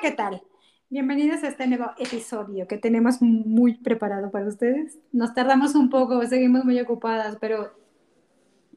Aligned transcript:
¿Qué 0.00 0.12
tal? 0.12 0.42
Bienvenidos 0.88 1.42
a 1.42 1.48
este 1.48 1.66
nuevo 1.66 1.90
episodio 1.98 2.66
que 2.66 2.78
tenemos 2.78 3.20
muy 3.20 3.74
preparado 3.74 4.30
para 4.30 4.46
ustedes. 4.46 4.98
Nos 5.12 5.34
tardamos 5.34 5.74
un 5.74 5.90
poco, 5.90 6.24
seguimos 6.26 6.64
muy 6.64 6.80
ocupadas, 6.80 7.36
pero 7.38 7.74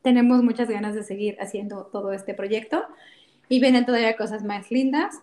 tenemos 0.02 0.44
muchas 0.44 0.68
ganas 0.68 0.96
de 0.96 1.04
seguir 1.04 1.38
haciendo 1.40 1.86
todo 1.86 2.12
este 2.12 2.34
proyecto 2.34 2.84
y 3.48 3.62
vienen 3.62 3.86
todavía 3.86 4.18
cosas 4.18 4.44
más 4.44 4.70
lindas. 4.70 5.22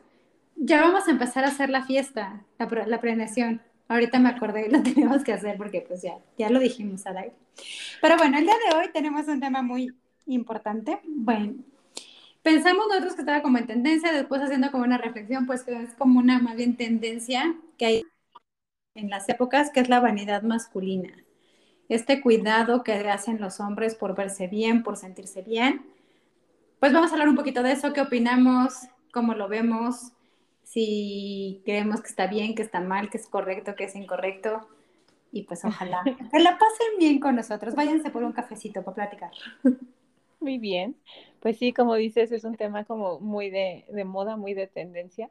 Ya 0.57 0.81
vamos 0.81 1.07
a 1.07 1.11
empezar 1.11 1.45
a 1.45 1.49
hacer 1.49 1.69
la 1.69 1.85
fiesta, 1.85 2.45
la, 2.59 2.67
la. 2.87 3.61
Ahorita 3.89 4.19
me 4.21 4.31
acordé, 4.31 4.71
lo 4.71 4.83
tenemos 4.83 5.23
que 5.23 5.35
hacer 5.35 5.59
porque 5.59 5.85
pues 5.87 6.01
ya, 6.01 6.15
ya 6.39 6.49
lo 6.49 6.61
dijimos 6.61 7.05
al 7.05 7.19
aire. 7.19 7.37
Pero 8.01 8.17
bueno, 8.17 8.39
el 8.39 8.45
día 8.45 8.57
de 8.71 8.79
hoy 8.79 8.87
tenemos 8.95 9.29
un 9.29 9.41
tema 9.41 9.61
muy 9.61 9.95
importante. 10.25 10.99
Bueno, 11.05 11.57
pensamos 12.43 12.87
nosotros 12.89 13.15
que 13.15 13.23
estaba 13.23 13.43
como 13.43 13.59
en 13.59 13.67
tendencia, 13.67 14.13
después 14.13 14.43
haciendo 14.43 14.71
como 14.71 14.85
una 14.85 14.99
reflexión, 14.99 15.47
pues 15.47 15.63
que 15.63 15.83
es 15.83 15.95
como 15.95 16.19
una 16.19 16.39
más 16.41 16.57
bien 16.57 16.77
tendencia 16.77 17.55
que 17.79 17.87
hay 17.87 18.03
en 18.95 19.11
las 19.11 19.29
épocas, 19.29 19.71
que 19.71 19.81
es 19.81 19.89
la 19.89 20.01
vanidad 20.01 20.43
masculina. 20.43 21.13
Este 21.89 22.21
cuidado 22.21 22.85
que 22.85 22.93
hacen 22.93 23.41
los 23.41 23.61
hombres 23.61 23.95
por 23.95 24.15
verse 24.15 24.47
bien, 24.47 24.83
por 24.83 24.97
sentirse 24.97 25.43
bien. 25.43 25.87
Pues 26.79 26.93
vamos 26.93 27.11
a 27.11 27.15
hablar 27.15 27.29
un 27.29 27.37
poquito 27.37 27.63
de 27.63 27.73
eso, 27.73 27.93
qué 27.93 28.01
opinamos, 28.01 28.75
cómo 29.13 29.35
lo 29.35 29.49
vemos, 29.49 30.13
si 30.63 31.63
creemos 31.65 32.01
que 32.01 32.09
está 32.09 32.27
bien, 32.29 32.55
que 32.55 32.63
está 32.63 32.81
mal, 32.81 33.11
que 33.11 33.19
es 33.19 33.27
correcto, 33.27 33.75
que 33.75 33.85
es 33.85 33.97
incorrecto. 33.97 34.69
Y 35.33 35.43
pues 35.43 35.65
ojalá 35.65 36.03
que 36.33 36.39
la 36.39 36.59
pasen 36.59 36.99
bien 36.99 37.19
con 37.21 37.37
nosotros. 37.37 37.75
Váyanse 37.75 38.11
por 38.11 38.23
un 38.23 38.33
cafecito 38.33 38.83
para 38.83 38.95
platicar. 38.95 39.31
Muy 40.41 40.59
bien. 40.59 40.97
Pues 41.41 41.59
sí, 41.59 41.73
como 41.73 41.95
dices, 41.95 42.33
es 42.33 42.45
un 42.45 42.57
tema 42.57 42.85
como 42.85 43.19
muy 43.19 43.51
de, 43.51 43.85
moda, 44.05 44.37
muy 44.37 44.55
de 44.55 44.67
tendencia, 44.67 45.31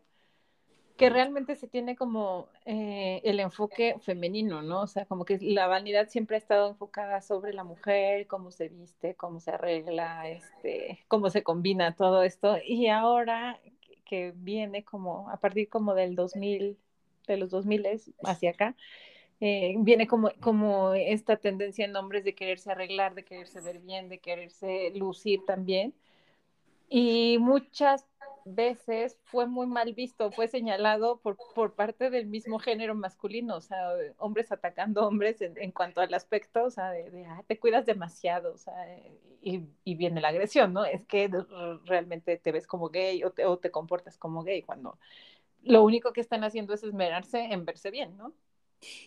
que 0.98 1.10
realmente 1.10 1.56
se 1.56 1.68
tiene 1.68 1.96
como 1.96 2.50
eh, 2.66 3.22
el 3.24 3.40
enfoque 3.40 3.96
femenino, 4.02 4.62
¿no? 4.62 4.82
O 4.82 4.88
sea, 4.88 5.06
como 5.06 5.24
que 5.24 5.38
la 5.40 5.68
vanidad 5.68 6.10
siempre 6.10 6.36
ha 6.36 6.40
estado 6.40 6.70
enfocada 6.70 7.22
sobre 7.22 7.54
la 7.54 7.64
mujer, 7.64 8.28
cómo 8.28 8.52
se 8.52 8.70
viste, 8.70 9.16
cómo 9.16 9.40
se 9.40 9.52
arregla, 9.52 10.28
este, 10.28 11.00
cómo 11.08 11.30
se 11.30 11.44
combina 11.44 11.96
todo 11.96 12.24
esto. 12.24 12.58
Y 12.66 12.88
ahora 12.88 13.60
que 14.04 14.34
viene 14.36 14.84
como 14.84 15.30
a 15.30 15.38
partir 15.38 15.70
como 15.70 15.94
del 15.94 16.16
2000, 16.16 16.78
de 17.28 17.38
los 17.38 17.52
2000 17.52 17.86
hacia 18.24 18.50
acá, 18.50 18.76
eh, 19.42 19.76
viene 19.80 20.08
como, 20.08 20.32
como 20.42 20.94
esta 20.94 21.38
tendencia 21.38 21.86
en 21.86 21.96
hombres 21.96 22.24
de 22.24 22.36
quererse 22.36 22.72
arreglar, 22.72 23.16
de 23.16 23.24
quererse 23.24 23.62
ver 23.62 23.80
bien, 23.80 24.10
de 24.10 24.20
quererse 24.20 24.92
lucir 24.96 25.46
también. 25.46 25.94
Y 26.90 27.38
muchas 27.40 28.06
veces 28.46 29.18
fue 29.26 29.48
muy 29.48 29.68
mal 29.68 29.94
visto, 29.94 30.32
fue 30.32 30.48
señalado 30.48 31.20
por, 31.20 31.38
por 31.54 31.76
parte 31.76 32.10
del 32.10 32.26
mismo 32.28 32.60
género 32.60 32.96
masculino, 32.96 33.58
o 33.58 33.62
sea, 33.62 33.92
hombres 34.18 34.52
atacando 34.52 35.08
hombres 35.08 35.42
en, 35.42 35.72
cuanto 35.72 36.02
al 36.02 36.14
aspecto, 36.14 36.64
o 36.66 36.72
sea, 36.72 36.92
de, 36.92 37.26
ah, 37.28 37.44
te 37.48 37.60
cuidas 37.60 37.86
demasiado, 37.86 38.54
o 38.54 38.58
sea, 38.58 38.74
y, 39.42 39.68
y, 39.84 39.96
viene 39.96 40.22
la 40.22 40.30
agresión, 40.30 40.74
¿no? 40.74 40.84
Es 40.86 41.06
que 41.06 41.30
realmente 41.86 42.38
te 42.38 42.52
ves 42.52 42.68
como 42.68 42.90
gay 42.90 43.24
o 43.24 43.32
te, 43.32 43.46
o 43.46 43.58
te 43.60 43.72
comportas 43.72 44.18
como 44.18 44.44
gay 44.44 44.64
cuando 44.64 44.98
lo 45.64 45.84
único 45.84 46.14
que 46.14 46.22
están 46.22 46.44
haciendo 46.44 46.74
es 46.74 46.84
esmerarse 46.84 47.40
en 47.40 47.66
verse 47.66 47.92
bien, 47.92 48.18
¿no? 48.18 48.34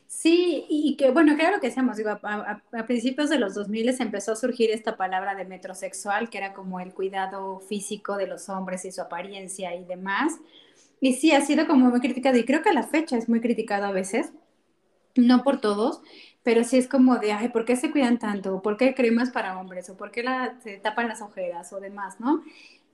Sí, 0.06 0.66
y 0.68 0.96
que 0.96 1.10
bueno, 1.10 1.36
claro 1.36 1.58
que 1.60 1.68
decíamos, 1.68 1.96
digo, 1.96 2.10
a, 2.10 2.62
principios 2.86 3.30
de 3.30 3.38
los 3.38 3.54
2000 3.54 3.88
empezó 4.00 4.32
a 4.32 4.36
surgir 4.36 4.70
esta 4.70 4.96
palabra 4.96 5.34
de 5.34 5.44
metrosexual, 5.44 6.30
que 6.30 6.38
era 6.38 6.52
como 6.52 6.80
el 6.80 6.92
cuidado 6.92 7.60
físico 7.60 8.16
de 8.16 8.26
los 8.26 8.48
hombres 8.48 8.84
y 8.84 8.92
su 8.92 9.00
apariencia 9.00 9.74
y 9.74 9.84
demás. 9.84 10.38
Y 11.00 11.14
sí, 11.14 11.32
ha 11.32 11.40
sido 11.40 11.66
como 11.66 11.90
muy 11.90 12.00
criticado, 12.00 12.36
y 12.36 12.44
creo 12.44 12.62
que 12.62 12.68
a 12.68 12.74
la 12.74 12.84
fecha 12.84 13.16
es 13.16 13.28
muy 13.28 13.40
criticado 13.40 13.86
a 13.86 13.92
veces, 13.92 14.32
no 15.16 15.42
por 15.42 15.60
todos, 15.60 16.02
pero 16.42 16.64
sí 16.64 16.76
es 16.78 16.88
como 16.88 17.18
de, 17.18 17.32
ay, 17.32 17.48
¿por 17.48 17.64
qué 17.64 17.76
se 17.76 17.90
cuidan 17.90 18.18
tanto? 18.18 18.62
¿Por 18.62 18.76
qué 18.76 18.94
cremas 18.94 19.30
para 19.30 19.58
hombres? 19.58 19.90
¿O 19.90 19.96
por 19.96 20.10
qué 20.10 20.24
se 20.62 20.78
tapan 20.78 21.08
las 21.08 21.22
ojeras 21.22 21.72
o 21.72 21.80
demás, 21.80 22.20
no? 22.20 22.42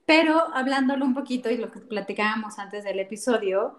Pero 0.06 0.38
hablándolo 0.54 1.04
un 1.04 1.14
poquito 1.14 1.50
y 1.50 1.58
lo 1.58 1.70
que 1.70 1.80
platicábamos 1.80 2.58
antes 2.58 2.84
del 2.84 2.98
episodio, 2.98 3.78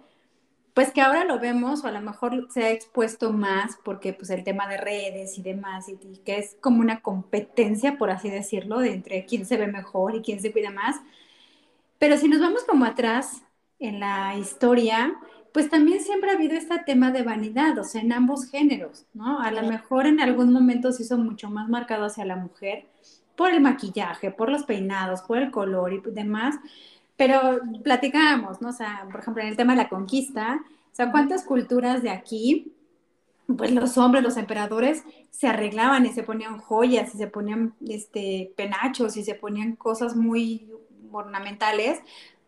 pues 0.73 0.91
que 0.91 1.01
ahora 1.01 1.25
lo 1.25 1.39
vemos 1.39 1.83
o 1.83 1.87
a 1.87 1.91
lo 1.91 2.01
mejor 2.01 2.47
se 2.51 2.63
ha 2.63 2.71
expuesto 2.71 3.31
más 3.31 3.77
porque 3.83 4.13
pues 4.13 4.29
el 4.29 4.43
tema 4.43 4.67
de 4.67 4.77
redes 4.77 5.37
y 5.37 5.41
demás 5.41 5.89
y, 5.89 5.97
que 6.19 6.37
es 6.37 6.57
como 6.61 6.79
una 6.79 7.01
competencia 7.01 7.97
por 7.97 8.11
así 8.11 8.29
decirlo 8.29 8.79
de 8.79 8.93
entre 8.93 9.25
quién 9.25 9.45
se 9.45 9.57
ve 9.57 9.67
mejor 9.67 10.15
y 10.15 10.21
quién 10.21 10.39
se 10.39 10.51
cuida 10.51 10.71
más. 10.71 10.97
Pero 11.97 12.17
si 12.17 12.27
nos 12.27 12.39
vamos 12.39 12.63
como 12.63 12.85
atrás 12.85 13.41
en 13.79 13.99
la 13.99 14.35
historia 14.37 15.13
pues 15.51 15.69
también 15.69 16.01
siempre 16.01 16.29
ha 16.29 16.33
habido 16.33 16.53
este 16.53 16.77
tema 16.85 17.11
de 17.11 17.23
vanidad 17.23 17.77
o 17.79 17.83
sea 17.83 18.01
en 18.01 18.13
ambos 18.13 18.45
géneros 18.45 19.05
no 19.13 19.39
a 19.39 19.51
lo 19.51 19.63
mejor 19.63 20.05
en 20.05 20.19
algún 20.19 20.53
momento 20.53 20.91
se 20.91 21.03
hizo 21.03 21.17
mucho 21.17 21.49
más 21.49 21.69
marcado 21.69 22.05
hacia 22.05 22.25
la 22.25 22.35
mujer 22.35 22.85
por 23.35 23.51
el 23.51 23.61
maquillaje 23.61 24.31
por 24.31 24.49
los 24.49 24.63
peinados 24.63 25.21
por 25.21 25.37
el 25.37 25.49
color 25.49 25.93
y 25.93 26.01
demás 26.11 26.55
pero 27.19 27.59
platicábamos, 27.83 28.61
¿no? 28.61 28.69
O 28.69 28.71
sea, 28.71 29.05
por 29.11 29.19
ejemplo, 29.19 29.43
en 29.43 29.49
el 29.49 29.57
tema 29.57 29.73
de 29.73 29.83
la 29.83 29.89
conquista, 29.89 30.61
o 30.89 30.95
sea, 30.95 31.11
¿cuántas 31.11 31.43
culturas 31.43 32.01
de 32.01 32.11
aquí, 32.11 32.71
pues 33.57 33.73
los 33.73 33.97
hombres, 33.97 34.23
los 34.23 34.37
emperadores, 34.37 35.03
se 35.29 35.47
arreglaban 35.47 36.05
y 36.05 36.13
se 36.13 36.23
ponían 36.23 36.59
joyas 36.59 37.13
y 37.13 37.17
se 37.17 37.27
ponían 37.27 37.73
este, 37.85 38.53
penachos 38.55 39.17
y 39.17 39.25
se 39.25 39.35
ponían 39.35 39.75
cosas 39.75 40.15
muy 40.15 40.71
ornamentales 41.11 41.99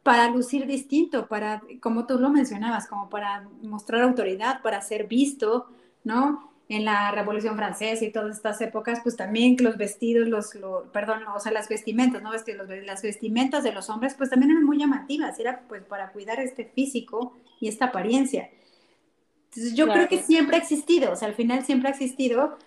para 0.03 0.29
lucir 0.29 0.65
distinto, 0.67 1.27
para, 1.27 1.61
como 1.81 2.07
tú 2.07 2.17
lo 2.17 2.29
mencionabas, 2.29 2.87
como 2.87 3.09
para 3.09 3.49
mostrar 3.61 4.03
autoridad, 4.03 4.61
para 4.61 4.79
ser 4.79 5.05
visto, 5.05 5.67
¿no? 6.05 6.50
En 6.71 6.85
la 6.85 7.11
Revolución 7.11 7.57
Francesa 7.57 8.05
y 8.05 8.13
todas 8.13 8.37
estas 8.37 8.61
épocas, 8.61 9.01
pues 9.03 9.17
también 9.17 9.57
los 9.59 9.75
vestidos, 9.75 10.29
los, 10.29 10.57
perdón, 10.93 11.23
o 11.35 11.37
sea, 11.37 11.51
las 11.51 11.67
vestimentas, 11.67 12.23
¿no? 12.23 12.31
Vestidos, 12.31 12.69
las 12.85 13.01
vestimentas 13.01 13.65
de 13.65 13.73
los 13.73 13.89
hombres, 13.89 14.15
pues 14.17 14.29
también 14.29 14.51
eran 14.51 14.63
muy 14.63 14.77
llamativas, 14.77 15.37
era 15.37 15.63
pues 15.67 15.83
para 15.83 16.13
cuidar 16.13 16.39
este 16.39 16.63
físico 16.63 17.35
y 17.59 17.67
esta 17.67 17.87
apariencia. 17.87 18.49
Entonces 19.49 19.75
yo 19.75 19.85
creo 19.85 20.07
que 20.07 20.19
siempre 20.19 20.55
ha 20.55 20.59
existido, 20.59 21.11
o 21.11 21.15
sea, 21.17 21.27
al 21.27 21.33
final 21.33 21.65
siempre 21.65 21.89
ha 21.89 21.91
existido, 21.91 22.57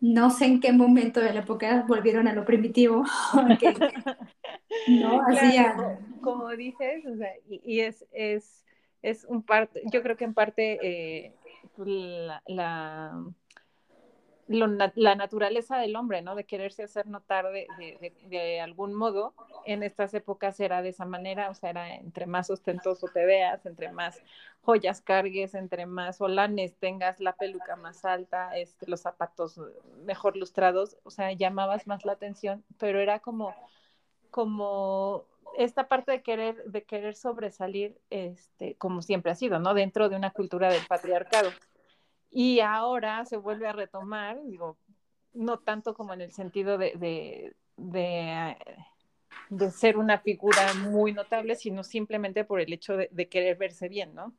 no 0.00 0.30
sé 0.30 0.46
en 0.46 0.58
qué 0.58 0.72
momento 0.72 1.20
de 1.20 1.34
la 1.34 1.40
época 1.40 1.84
volvieron 1.86 2.28
a 2.28 2.32
lo 2.32 2.46
primitivo, 2.46 3.04
¿no? 4.88 5.20
Así 5.26 5.58
como, 6.22 6.48
dices, 6.52 7.04
o 7.04 7.16
sea, 7.18 7.28
y, 7.46 7.80
es, 7.80 8.06
es, 8.12 8.64
es 9.02 9.26
un 9.26 9.42
parte, 9.42 9.82
yo 9.92 10.02
creo 10.02 10.16
que 10.16 10.24
en 10.24 10.32
parte 10.32 10.78
eh, 10.80 11.34
pues, 11.76 11.86
la 12.46 13.12
la 14.52 15.14
naturaleza 15.14 15.78
del 15.78 15.96
hombre, 15.96 16.22
¿no? 16.22 16.34
De 16.34 16.44
quererse 16.44 16.84
hacer 16.84 17.06
notar 17.06 17.46
de, 17.50 18.60
algún 18.60 18.94
modo. 18.94 19.34
En 19.64 19.82
estas 19.82 20.14
épocas 20.14 20.58
era 20.60 20.82
de 20.82 20.90
esa 20.90 21.04
manera, 21.04 21.50
o 21.50 21.54
sea, 21.54 21.70
era 21.70 21.94
entre 21.94 22.26
más 22.26 22.50
ostentoso 22.50 23.08
te 23.08 23.24
veas, 23.24 23.64
entre 23.66 23.90
más 23.92 24.20
joyas 24.62 25.00
cargues, 25.00 25.54
entre 25.54 25.86
más 25.86 26.20
holanes 26.20 26.76
tengas, 26.76 27.20
la 27.20 27.34
peluca 27.34 27.76
más 27.76 28.04
alta, 28.04 28.56
este, 28.56 28.88
los 28.88 29.00
zapatos 29.00 29.60
mejor 30.04 30.36
lustrados, 30.36 30.96
o 31.02 31.10
sea, 31.10 31.32
llamabas 31.32 31.86
más 31.86 32.04
la 32.04 32.12
atención, 32.12 32.64
pero 32.78 33.00
era 33.00 33.18
como, 33.20 33.54
como 34.30 35.24
esta 35.56 35.88
parte 35.88 36.12
de 36.12 36.22
querer, 36.22 36.64
de 36.64 36.84
querer 36.84 37.14
sobresalir, 37.14 37.98
este, 38.10 38.76
como 38.76 39.02
siempre 39.02 39.32
ha 39.32 39.34
sido, 39.34 39.58
¿no? 39.58 39.74
Dentro 39.74 40.08
de 40.08 40.16
una 40.16 40.30
cultura 40.30 40.70
del 40.70 40.86
patriarcado. 40.86 41.50
Y 42.32 42.60
ahora 42.60 43.26
se 43.26 43.36
vuelve 43.36 43.68
a 43.68 43.74
retomar, 43.74 44.42
digo, 44.44 44.78
no 45.34 45.58
tanto 45.58 45.92
como 45.92 46.14
en 46.14 46.22
el 46.22 46.32
sentido 46.32 46.78
de, 46.78 47.54
de, 47.76 48.56
ser 49.70 49.98
una 49.98 50.18
figura 50.18 50.72
muy 50.88 51.12
notable, 51.12 51.56
sino 51.56 51.84
simplemente 51.84 52.44
por 52.44 52.60
el 52.60 52.72
hecho 52.72 52.96
de, 52.96 53.28
querer 53.28 53.58
verse 53.58 53.88
bien, 53.88 54.14
¿no? 54.14 54.34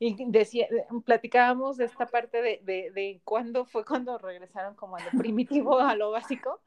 Y 0.00 0.16
decía, 0.30 0.66
platicábamos 1.04 1.76
de 1.76 1.84
esta 1.84 2.06
parte 2.06 2.42
de, 2.42 2.60
de, 2.64 3.20
cuándo 3.24 3.64
fue 3.64 3.84
cuando 3.84 4.18
regresaron 4.18 4.74
como 4.74 4.96
a 4.96 5.00
lo 5.00 5.10
primitivo, 5.18 5.78
a 5.78 5.94
lo 5.94 6.10
básico. 6.10 6.60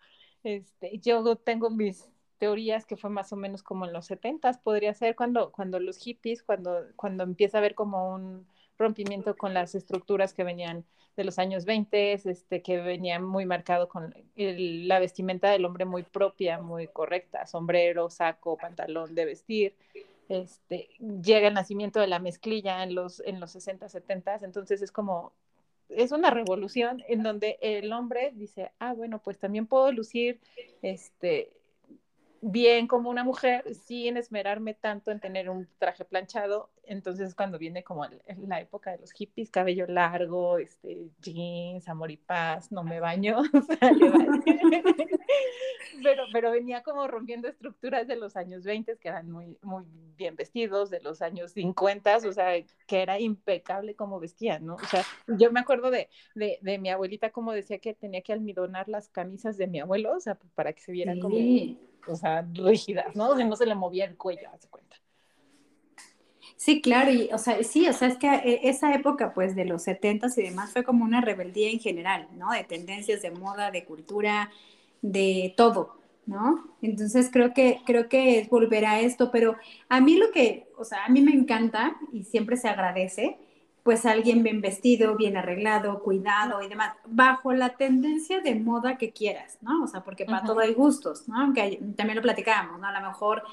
Este, 0.44 1.00
yo 1.00 1.36
tengo 1.36 1.70
mis 1.70 2.10
teorías 2.38 2.86
que 2.86 2.98
fue 2.98 3.10
más 3.10 3.32
o 3.34 3.36
menos 3.36 3.62
como 3.62 3.86
en 3.86 3.94
los 3.94 4.08
70 4.08 4.62
podría 4.64 4.94
ser 4.94 5.16
cuando, 5.16 5.52
cuando 5.52 5.80
los 5.80 6.00
hippies, 6.00 6.42
cuando, 6.44 6.88
cuando 6.96 7.24
empieza 7.24 7.58
a 7.58 7.60
haber 7.60 7.76
como 7.76 8.16
un 8.16 8.48
rompimiento 8.82 9.36
con 9.38 9.54
las 9.54 9.76
estructuras 9.76 10.34
que 10.34 10.44
venían 10.44 10.86
de 11.16 11.24
los 11.24 11.40
años 11.40 11.66
20, 11.66 12.14
este, 12.14 12.62
que 12.62 12.82
venía 12.82 13.20
muy 13.20 13.46
marcado 13.46 13.88
con 13.88 14.14
la 14.36 15.00
vestimenta 15.00 15.50
del 15.52 15.66
hombre 15.66 15.86
muy 15.86 16.04
propia, 16.04 16.60
muy 16.60 16.88
correcta, 16.88 17.46
sombrero, 17.46 18.10
saco, 18.10 18.58
pantalón 18.58 19.14
de 19.14 19.26
vestir. 19.26 19.76
Este, 20.30 20.90
llega 21.00 21.50
el 21.50 21.54
nacimiento 21.54 22.00
de 22.00 22.08
la 22.08 22.20
mezclilla 22.20 22.84
en 22.84 22.96
los, 22.96 23.22
en 23.26 23.40
los 23.40 23.52
60, 23.52 23.90
70, 23.90 24.40
entonces 24.44 24.82
es 24.82 24.92
como, 24.92 25.34
es 25.90 26.14
una 26.14 26.30
revolución 26.30 27.04
en 27.08 27.24
donde 27.24 27.58
el 27.62 27.92
hombre 27.92 28.32
dice, 28.34 28.72
ah, 28.80 28.94
bueno, 28.94 29.20
pues 29.20 29.38
también 29.38 29.68
puedo 29.68 29.92
lucir 29.92 30.40
este, 30.82 31.52
bien 32.42 32.88
como 32.88 33.10
una 33.10 33.24
mujer 33.24 33.64
sin 33.76 34.18
esmerarme 34.18 34.74
tanto 34.74 35.12
en 35.12 35.20
tener 35.20 35.50
un 35.50 35.68
traje 35.78 36.04
planchado. 36.06 36.70
Entonces 36.84 37.36
cuando 37.36 37.58
viene 37.60 37.84
como 37.84 38.06
la 38.48 38.60
época 38.60 38.92
de 38.92 38.98
los 38.98 39.12
hippies, 39.12 39.52
cabello 39.52 39.86
largo, 39.88 40.58
este, 40.58 41.10
jeans, 41.22 41.88
amor 41.88 42.12
y 42.12 42.18
paz, 42.18 42.72
no 42.72 42.84
me 42.84 43.00
baño. 43.00 43.42
pero, 46.04 46.24
pero 46.34 46.52
venía 46.52 46.82
como 46.84 47.08
rompiendo 47.08 47.48
estructuras 47.48 48.08
de 48.08 48.16
los 48.16 48.36
años 48.36 48.64
20 48.64 48.98
que 48.98 49.08
eran 49.08 49.30
muy, 49.32 49.58
muy 49.62 49.86
bien 50.18 50.36
vestidos, 50.36 50.90
de 50.90 51.00
los 51.02 51.22
años 51.22 51.52
50, 51.52 52.18
o 52.18 52.32
sea, 52.32 52.54
que 52.88 53.02
era 53.02 53.20
impecable 53.20 53.96
como 53.96 54.20
vestían, 54.20 54.66
¿no? 54.66 54.76
O 54.76 54.86
sea, 54.86 55.04
yo 55.28 55.52
me 55.52 55.60
acuerdo 55.60 55.92
de, 55.92 56.10
de, 56.36 56.58
de 56.62 56.78
mi 56.80 56.90
abuelita 56.90 57.30
como 57.32 57.54
decía 57.54 57.80
que 57.80 57.94
tenía 57.94 58.22
que 58.22 58.34
almidonar 58.34 58.90
las 58.90 59.10
camisas 59.10 59.58
de 59.58 59.68
mi 59.68 59.80
abuelo, 59.80 60.16
o 60.16 60.20
sea, 60.20 60.38
para 60.56 60.74
que 60.74 60.82
se 60.82 60.92
vieran 60.92 61.20
como 61.20 61.38
o 62.08 62.16
sea, 62.16 62.46
rígidas, 62.54 63.16
¿no? 63.16 63.30
O 63.30 63.36
sea, 63.36 63.46
no 63.46 63.56
se 63.56 63.66
le 63.66 63.76
movía 63.76 64.06
el 64.06 64.18
cuello, 64.18 64.50
hace 64.54 64.68
cuenta. 64.68 64.98
Sí, 66.56 66.80
claro, 66.82 67.12
y 67.12 67.30
o 67.34 67.40
sea, 67.40 67.64
sí, 67.64 67.88
o 67.88 67.94
sea, 67.94 68.08
es 68.08 68.18
que 68.18 68.28
eh, 68.28 68.60
esa 68.70 68.94
época, 68.94 69.34
pues, 69.34 69.56
de 69.56 69.66
los 69.66 69.82
setentas 69.84 70.38
y 70.38 70.44
demás 70.44 70.72
fue 70.72 70.84
como 70.84 71.04
una 71.04 71.20
rebeldía 71.20 71.72
en 71.72 71.80
general, 71.80 72.28
¿no? 72.38 72.52
De 72.52 72.64
tendencias, 72.64 73.22
de 73.24 73.32
moda, 73.32 73.72
de 73.72 73.84
cultura, 73.84 74.52
de 75.02 75.54
todo, 75.58 75.96
¿no? 76.28 76.76
Entonces 76.84 77.30
creo 77.32 77.54
que, 77.54 77.80
creo 77.86 78.10
que 78.10 78.40
es 78.40 78.50
volver 78.50 78.86
a 78.86 79.00
esto, 79.00 79.32
pero 79.32 79.56
a 79.90 80.02
mí 80.02 80.18
lo 80.18 80.32
que, 80.32 80.68
o 80.78 80.86
sea, 80.86 81.06
a 81.06 81.10
mí 81.10 81.22
me 81.22 81.32
encanta 81.32 81.96
y 82.14 82.24
siempre 82.26 82.58
se 82.58 82.70
agradece, 82.70 83.40
pues 83.84 84.06
alguien 84.06 84.44
bien 84.44 84.62
vestido, 84.62 85.16
bien 85.16 85.38
arreglado, 85.38 86.00
cuidado 86.04 86.62
y 86.62 86.68
demás, 86.68 86.94
bajo 87.06 87.54
la 87.54 87.70
tendencia 87.70 88.40
de 88.40 88.56
moda 88.56 88.98
que 88.98 89.12
quieras, 89.12 89.58
¿no? 89.62 89.84
O 89.84 89.88
sea, 89.88 90.04
porque 90.04 90.26
para 90.26 90.44
todo 90.44 90.60
hay 90.60 90.74
gustos, 90.74 91.28
¿no? 91.28 91.42
Aunque 91.42 91.80
también 91.96 92.18
lo 92.18 92.22
platicábamos, 92.22 92.80
¿no? 92.80 92.88
A 92.88 93.00
lo 93.00 93.08
mejor 93.08 93.44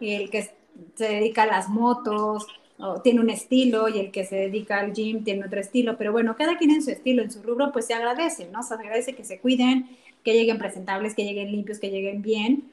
el 0.00 0.30
que 0.30 0.50
se 0.94 1.08
dedica 1.08 1.42
a 1.42 1.46
las 1.46 1.68
motos 1.68 2.46
o 2.78 3.00
tiene 3.00 3.20
un 3.20 3.30
estilo 3.30 3.88
y 3.88 3.98
el 3.98 4.10
que 4.10 4.24
se 4.24 4.36
dedica 4.36 4.78
al 4.78 4.92
gym 4.92 5.24
tiene 5.24 5.44
otro 5.46 5.60
estilo, 5.60 5.96
pero 5.96 6.12
bueno, 6.12 6.36
cada 6.36 6.56
quien 6.56 6.70
en 6.70 6.82
su 6.82 6.90
estilo, 6.90 7.22
en 7.22 7.30
su 7.30 7.42
rubro, 7.42 7.72
pues 7.72 7.86
se 7.86 7.94
agradece, 7.94 8.48
¿no? 8.50 8.62
Se 8.62 8.74
agradece 8.74 9.14
que 9.14 9.24
se 9.24 9.40
cuiden, 9.40 9.88
que 10.22 10.32
lleguen 10.32 10.58
presentables, 10.58 11.14
que 11.14 11.24
lleguen 11.24 11.52
limpios, 11.52 11.78
que 11.78 11.90
lleguen 11.90 12.22
bien, 12.22 12.70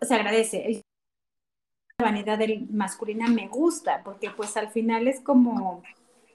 se 0.00 0.14
agradece. 0.14 0.82
La 1.98 2.06
vanidad 2.06 2.38
del 2.38 2.68
masculina 2.70 3.28
me 3.28 3.48
gusta, 3.48 4.02
porque 4.02 4.30
pues 4.30 4.56
al 4.56 4.70
final 4.70 5.08
es 5.08 5.20
como 5.20 5.82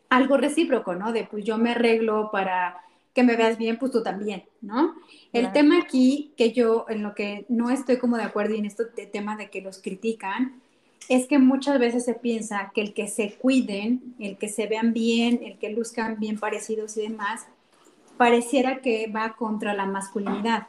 algo 0.09 0.37
recíproco, 0.37 0.95
¿no? 0.95 1.11
De 1.11 1.25
pues 1.25 1.43
yo 1.43 1.57
me 1.57 1.71
arreglo 1.71 2.29
para 2.31 2.81
que 3.13 3.23
me 3.23 3.35
veas 3.35 3.57
bien, 3.57 3.77
pues 3.79 3.91
tú 3.91 4.03
también, 4.03 4.43
¿no? 4.61 4.93
El 5.33 5.51
tema 5.51 5.79
aquí, 5.79 6.33
que 6.37 6.53
yo 6.53 6.85
en 6.87 7.01
lo 7.01 7.15
que 7.15 7.45
no 7.49 7.71
estoy 7.71 7.97
como 7.97 8.15
de 8.15 8.23
acuerdo 8.23 8.53
y 8.53 8.59
en 8.59 8.65
este 8.65 8.85
tema 8.85 9.35
de 9.35 9.49
que 9.49 9.61
los 9.61 9.79
critican, 9.79 10.61
es 11.09 11.25
que 11.27 11.39
muchas 11.39 11.79
veces 11.79 12.05
se 12.05 12.13
piensa 12.13 12.71
que 12.75 12.81
el 12.81 12.93
que 12.93 13.07
se 13.07 13.33
cuiden, 13.33 14.15
el 14.19 14.37
que 14.37 14.49
se 14.49 14.67
vean 14.67 14.93
bien, 14.93 15.41
el 15.43 15.57
que 15.57 15.71
luzcan 15.71 16.19
bien 16.19 16.37
parecidos 16.37 16.95
y 16.97 17.01
demás, 17.01 17.47
pareciera 18.17 18.81
que 18.81 19.07
va 19.07 19.35
contra 19.35 19.73
la 19.73 19.85
masculinidad. 19.85 20.67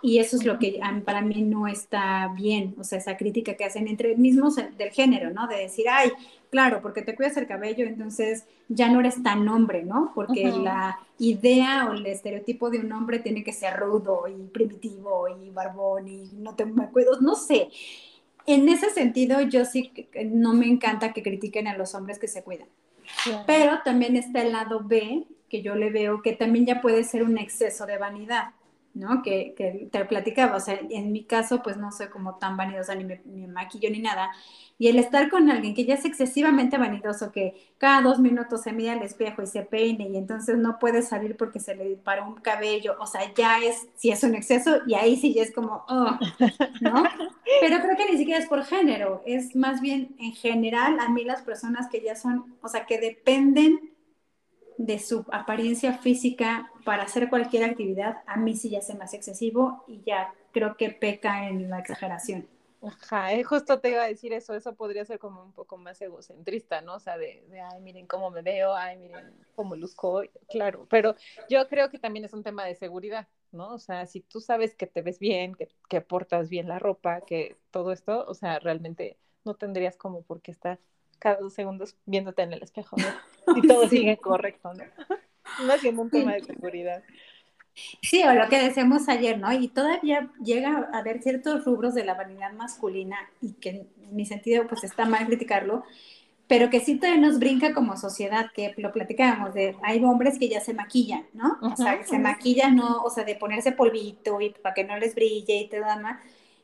Y 0.00 0.18
eso 0.18 0.36
es 0.36 0.44
lo 0.44 0.58
que 0.58 0.80
para 1.04 1.22
mí 1.22 1.42
no 1.42 1.66
está 1.66 2.32
bien, 2.36 2.74
o 2.78 2.84
sea, 2.84 2.98
esa 2.98 3.16
crítica 3.16 3.54
que 3.54 3.64
hacen 3.64 3.88
entre 3.88 4.16
mismos 4.16 4.56
del 4.56 4.90
género, 4.90 5.30
¿no? 5.30 5.46
De 5.48 5.56
decir, 5.56 5.86
ay, 5.90 6.12
claro, 6.50 6.80
porque 6.82 7.02
te 7.02 7.16
cuidas 7.16 7.36
el 7.36 7.46
cabello, 7.46 7.84
entonces 7.86 8.44
ya 8.68 8.88
no 8.88 9.00
eres 9.00 9.22
tan 9.22 9.48
hombre, 9.48 9.82
¿no? 9.82 10.12
Porque 10.14 10.44
la 10.44 10.98
idea 11.18 11.88
o 11.88 11.94
el 11.94 12.06
estereotipo 12.06 12.70
de 12.70 12.78
un 12.78 12.92
hombre 12.92 13.18
tiene 13.18 13.42
que 13.42 13.52
ser 13.52 13.76
rudo 13.76 14.28
y 14.28 14.48
primitivo 14.48 15.26
y 15.28 15.50
barbón 15.50 16.08
y 16.08 16.30
no 16.34 16.54
te 16.54 16.64
me 16.64 16.86
cuido, 16.88 17.20
no 17.20 17.34
sé. 17.34 17.68
En 18.46 18.68
ese 18.68 18.90
sentido, 18.90 19.40
yo 19.42 19.64
sí 19.64 19.92
no 20.26 20.54
me 20.54 20.66
encanta 20.66 21.12
que 21.12 21.22
critiquen 21.22 21.66
a 21.66 21.76
los 21.76 21.94
hombres 21.94 22.18
que 22.18 22.28
se 22.28 22.42
cuidan. 22.42 22.68
Pero 23.46 23.80
también 23.84 24.16
está 24.16 24.42
el 24.42 24.52
lado 24.52 24.80
B, 24.84 25.24
que 25.48 25.62
yo 25.62 25.74
le 25.74 25.90
veo 25.90 26.22
que 26.22 26.32
también 26.32 26.66
ya 26.66 26.80
puede 26.80 27.04
ser 27.04 27.22
un 27.22 27.38
exceso 27.38 27.86
de 27.86 27.98
vanidad. 27.98 28.50
¿No? 28.94 29.22
Que, 29.22 29.88
te 29.90 30.04
platicaba, 30.04 30.56
o 30.56 30.60
sea, 30.60 30.78
en 30.90 31.12
mi 31.12 31.24
caso, 31.24 31.62
pues 31.62 31.76
no 31.76 31.92
soy 31.92 32.08
como 32.08 32.36
tan 32.36 32.56
vanidosa, 32.56 32.94
ni 32.94 33.04
me, 33.04 33.20
ni 33.24 33.46
maquillo, 33.46 33.90
ni 33.90 34.00
nada, 34.00 34.32
y 34.80 34.88
el 34.88 34.98
estar 34.98 35.28
con 35.28 35.50
alguien 35.50 35.74
que 35.74 35.84
ya 35.84 35.94
es 35.94 36.04
excesivamente 36.04 36.78
vanidoso, 36.78 37.32
que 37.32 37.54
cada 37.78 38.00
dos 38.00 38.20
minutos 38.20 38.62
se 38.62 38.72
mira 38.72 38.92
al 38.92 39.02
espejo 39.02 39.42
y 39.42 39.46
se 39.46 39.62
peine, 39.62 40.08
y 40.08 40.16
entonces 40.16 40.56
no 40.56 40.78
puede 40.78 41.02
salir 41.02 41.36
porque 41.36 41.58
se 41.58 41.74
le 41.74 41.88
dispara 41.88 42.24
un 42.24 42.36
cabello, 42.36 42.96
o 43.00 43.06
sea, 43.06 43.32
ya 43.34 43.58
es, 43.58 43.88
si 43.96 44.10
es 44.10 44.22
un 44.22 44.34
exceso, 44.34 44.78
y 44.86 44.94
ahí 44.94 45.16
sí 45.16 45.34
ya 45.34 45.42
es 45.42 45.52
como, 45.52 45.84
oh, 45.88 46.18
¿no? 46.80 47.04
Pero 47.60 47.80
creo 47.80 47.96
que 47.96 48.12
ni 48.12 48.18
siquiera 48.18 48.40
es 48.40 48.48
por 48.48 48.64
género, 48.64 49.22
es 49.26 49.56
más 49.56 49.80
bien 49.80 50.14
en 50.18 50.32
general, 50.32 51.00
a 51.00 51.08
mí 51.08 51.24
las 51.24 51.42
personas 51.42 51.88
que 51.88 52.00
ya 52.00 52.14
son, 52.14 52.54
o 52.62 52.68
sea, 52.68 52.86
que 52.86 52.98
dependen 52.98 53.97
de 54.78 54.98
su 54.98 55.26
apariencia 55.32 55.98
física 55.98 56.72
para 56.84 57.04
hacer 57.04 57.28
cualquier 57.30 57.64
actividad, 57.64 58.22
a 58.26 58.38
mí 58.38 58.56
sí 58.56 58.70
ya 58.70 58.80
se 58.82 58.94
me 58.96 59.04
hace 59.04 59.16
excesivo 59.18 59.84
y 59.88 60.02
ya 60.06 60.34
creo 60.52 60.76
que 60.78 60.90
peca 60.90 61.48
en 61.48 61.70
la 61.70 61.80
exageración. 61.80 62.48
Ajá, 62.80 63.32
eh, 63.32 63.42
justo 63.42 63.80
te 63.80 63.90
iba 63.90 64.04
a 64.04 64.06
decir 64.06 64.32
eso, 64.32 64.54
eso 64.54 64.76
podría 64.76 65.04
ser 65.04 65.18
como 65.18 65.42
un 65.42 65.52
poco 65.52 65.76
más 65.78 66.00
egocentrista, 66.00 66.80
¿no? 66.80 66.94
O 66.94 67.00
sea, 67.00 67.18
de, 67.18 67.44
de, 67.48 67.60
ay, 67.60 67.80
miren 67.80 68.06
cómo 68.06 68.30
me 68.30 68.42
veo, 68.42 68.72
ay, 68.74 68.96
miren 68.98 69.48
cómo 69.56 69.74
luzco, 69.74 70.22
claro, 70.48 70.86
pero 70.88 71.16
yo 71.48 71.66
creo 71.68 71.90
que 71.90 71.98
también 71.98 72.24
es 72.24 72.32
un 72.34 72.44
tema 72.44 72.64
de 72.64 72.76
seguridad, 72.76 73.26
¿no? 73.50 73.74
O 73.74 73.78
sea, 73.80 74.06
si 74.06 74.20
tú 74.20 74.40
sabes 74.40 74.76
que 74.76 74.86
te 74.86 75.02
ves 75.02 75.18
bien, 75.18 75.56
que, 75.56 75.68
que 75.88 76.00
portas 76.00 76.48
bien 76.48 76.68
la 76.68 76.78
ropa, 76.78 77.22
que 77.22 77.58
todo 77.72 77.90
esto, 77.90 78.24
o 78.28 78.34
sea, 78.34 78.60
realmente 78.60 79.18
no 79.44 79.54
tendrías 79.56 79.96
como 79.96 80.22
por 80.22 80.40
qué 80.40 80.52
estar 80.52 80.78
cada 81.18 81.36
dos 81.36 81.54
segundos 81.54 81.96
viéndote 82.06 82.42
en 82.42 82.52
el 82.52 82.62
espejo, 82.62 82.96
¿no? 82.96 83.06
Y 83.56 83.66
todo 83.66 83.88
sigue 83.88 84.16
correcto, 84.18 84.72
¿no? 84.74 84.84
No 85.66 85.78
siendo 85.78 86.02
un 86.02 86.10
tema 86.10 86.34
de 86.34 86.42
seguridad. 86.42 87.02
Sí, 88.02 88.22
o 88.24 88.34
lo 88.34 88.48
que 88.48 88.60
decíamos 88.60 89.08
ayer, 89.08 89.38
¿no? 89.38 89.52
Y 89.52 89.68
todavía 89.68 90.30
llega 90.42 90.90
a 90.92 90.98
haber 90.98 91.22
ciertos 91.22 91.64
rubros 91.64 91.94
de 91.94 92.04
la 92.04 92.14
vanidad 92.14 92.52
masculina 92.52 93.16
y 93.40 93.52
que 93.54 93.70
en 93.70 93.88
mi 94.10 94.26
sentido 94.26 94.66
pues 94.66 94.84
está 94.84 95.04
mal 95.04 95.26
criticarlo, 95.26 95.84
pero 96.46 96.70
que 96.70 96.80
sí 96.80 96.96
todavía 96.96 97.20
nos 97.20 97.38
brinca 97.38 97.74
como 97.74 97.96
sociedad, 97.96 98.50
que 98.54 98.74
lo 98.78 98.92
platicábamos, 98.92 99.54
de 99.54 99.76
hay 99.82 100.02
hombres 100.02 100.38
que 100.38 100.48
ya 100.48 100.60
se 100.60 100.74
maquillan, 100.74 101.26
¿no? 101.34 101.58
o 101.60 101.76
sea, 101.76 102.02
se 102.04 102.18
maquillan, 102.18 102.74
¿no? 102.74 103.02
O 103.02 103.10
sea, 103.10 103.24
de 103.24 103.34
ponerse 103.34 103.72
polvito 103.72 104.40
y 104.40 104.50
para 104.50 104.74
que 104.74 104.84
no 104.84 104.98
les 104.98 105.14
brille 105.14 105.60
y 105.60 105.68
te 105.68 105.78
da 105.78 105.98
más 105.98 106.18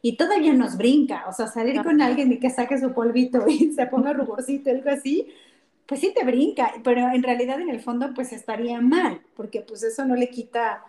y 0.05 0.19
todavía 0.19 0.53
nos 0.53 0.77
brinca, 0.77 1.25
o 1.27 1.33
sea, 1.33 1.47
salir 1.47 1.83
con 1.83 2.03
alguien 2.03 2.31
y 2.31 2.39
que 2.39 2.51
saque 2.51 2.77
su 2.77 2.93
polvito 2.93 3.43
y 3.49 3.73
se 3.73 3.87
ponga 3.87 4.13
ruborcito, 4.13 4.69
algo 4.69 4.91
así, 4.91 5.29
pues 5.87 6.01
sí 6.03 6.13
te 6.15 6.27
brinca, 6.27 6.75
pero 6.85 7.09
en 7.09 7.23
realidad 7.23 7.59
en 7.59 7.71
el 7.71 7.81
fondo 7.81 8.13
pues 8.13 8.31
estaría 8.35 8.83
mal, 8.83 9.23
porque 9.35 9.63
pues 9.63 9.83
eso 9.83 10.05
no 10.05 10.15
le 10.15 10.29
quita 10.29 10.85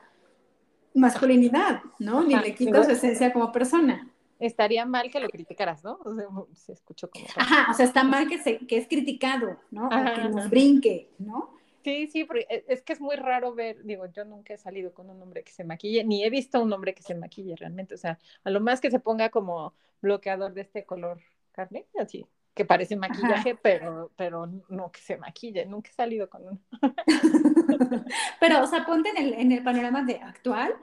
masculinidad, 0.94 1.80
¿no? 1.98 2.26
Ni 2.26 2.36
le 2.36 2.54
quita 2.56 2.84
su 2.84 2.92
esencia 2.92 3.32
como 3.32 3.54
persona. 3.54 4.06
Estaría 4.38 4.86
mal 4.86 5.10
que 5.10 5.22
lo 5.22 5.30
criticaras, 5.30 5.82
¿no? 5.82 5.98
O 6.04 6.14
sea, 6.14 6.28
se 6.54 6.74
escuchó 6.74 7.10
como... 7.10 7.24
Ajá, 7.38 7.72
o 7.72 7.74
sea, 7.74 7.86
está 7.86 8.04
mal 8.04 8.28
que, 8.28 8.38
se, 8.40 8.58
que 8.68 8.76
es 8.76 8.86
criticado, 8.86 9.58
¿no? 9.72 9.88
o 9.88 9.90
que 9.90 10.28
nos 10.28 10.50
brinque, 10.50 11.08
¿no? 11.20 11.52
Sí, 11.86 12.08
sí, 12.08 12.24
porque 12.24 12.48
e, 12.50 12.66
es 12.68 12.82
que 12.82 12.94
es 12.94 13.00
muy 13.00 13.16
raro 13.16 13.54
ver, 13.54 13.84
digo, 13.84 14.08
yo 14.08 14.26
nunca 14.26 14.56
he 14.56 14.58
salido 14.58 14.92
con 14.92 15.08
un 15.12 15.22
hombre 15.22 15.44
que 15.44 15.52
se 15.52 15.64
maquille, 15.64 16.04
ni 16.04 16.24
he 16.24 16.32
visto 16.32 16.60
un 16.60 16.74
hombre 16.74 16.96
que 16.96 17.04
se 17.04 17.14
maquille 17.14 17.56
realmente, 17.56 17.94
o 17.94 17.98
sea, 18.00 18.18
a 18.44 18.50
lo 18.50 18.60
más 18.60 18.82
que 18.82 18.90
se 18.90 19.00
ponga 19.00 19.30
como 19.30 19.76
bloqueador 20.02 20.56
de 20.56 20.62
este 20.62 20.84
color 20.84 21.22
carne, 21.52 21.86
así, 22.00 22.26
que 22.56 22.66
parece 22.66 22.96
maquillaje, 22.96 23.54
pero, 23.62 24.10
pero 24.16 24.48
no 24.68 24.92
que 24.92 25.00
se 25.00 25.18
maquille, 25.18 25.68
nunca 25.68 25.92
he 25.92 25.94
salido 25.94 26.28
con 26.28 26.48
uno. 26.48 26.60
pero, 28.40 28.64
o 28.64 28.66
sea, 28.66 28.84
ponte 28.84 29.10
en 29.10 29.18
el, 29.18 29.34
en 29.36 29.52
el 29.52 29.62
panorama 29.64 30.04
de 30.04 30.16
actual, 30.16 30.74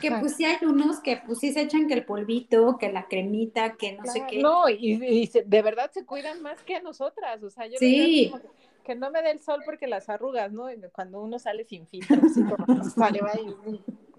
que 0.00 0.10
pues 0.10 0.34
sí 0.34 0.44
hay 0.44 0.56
unos 0.66 0.98
que 0.98 1.22
pues 1.24 1.38
sí 1.38 1.52
se 1.52 1.60
echan 1.60 1.86
que 1.86 1.94
el 1.94 2.04
polvito, 2.04 2.78
que 2.78 2.90
la 2.90 3.06
cremita, 3.06 3.76
que 3.76 3.92
no 3.92 4.04
sé 4.06 4.24
qué. 4.28 4.42
No, 4.42 4.68
y, 4.68 5.28
de 5.28 5.62
verdad 5.62 5.92
se 5.92 6.04
cuidan 6.04 6.42
más 6.42 6.60
que 6.64 6.74
a 6.74 6.82
nosotras, 6.82 7.44
o 7.44 7.48
sea, 7.48 7.68
yo 7.68 7.78
sí 7.78 8.32
que 8.32 8.48
no 8.94 9.10
me 9.10 9.22
dé 9.22 9.30
el 9.30 9.40
sol 9.40 9.62
porque 9.64 9.86
las 9.86 10.08
arrugas, 10.08 10.52
¿no? 10.52 10.66
Cuando 10.92 11.20
uno 11.20 11.38
sale 11.38 11.64
sin 11.64 11.86
filtro, 11.86 12.20
así 12.24 12.42
como 12.42 12.84
sale, 12.84 13.20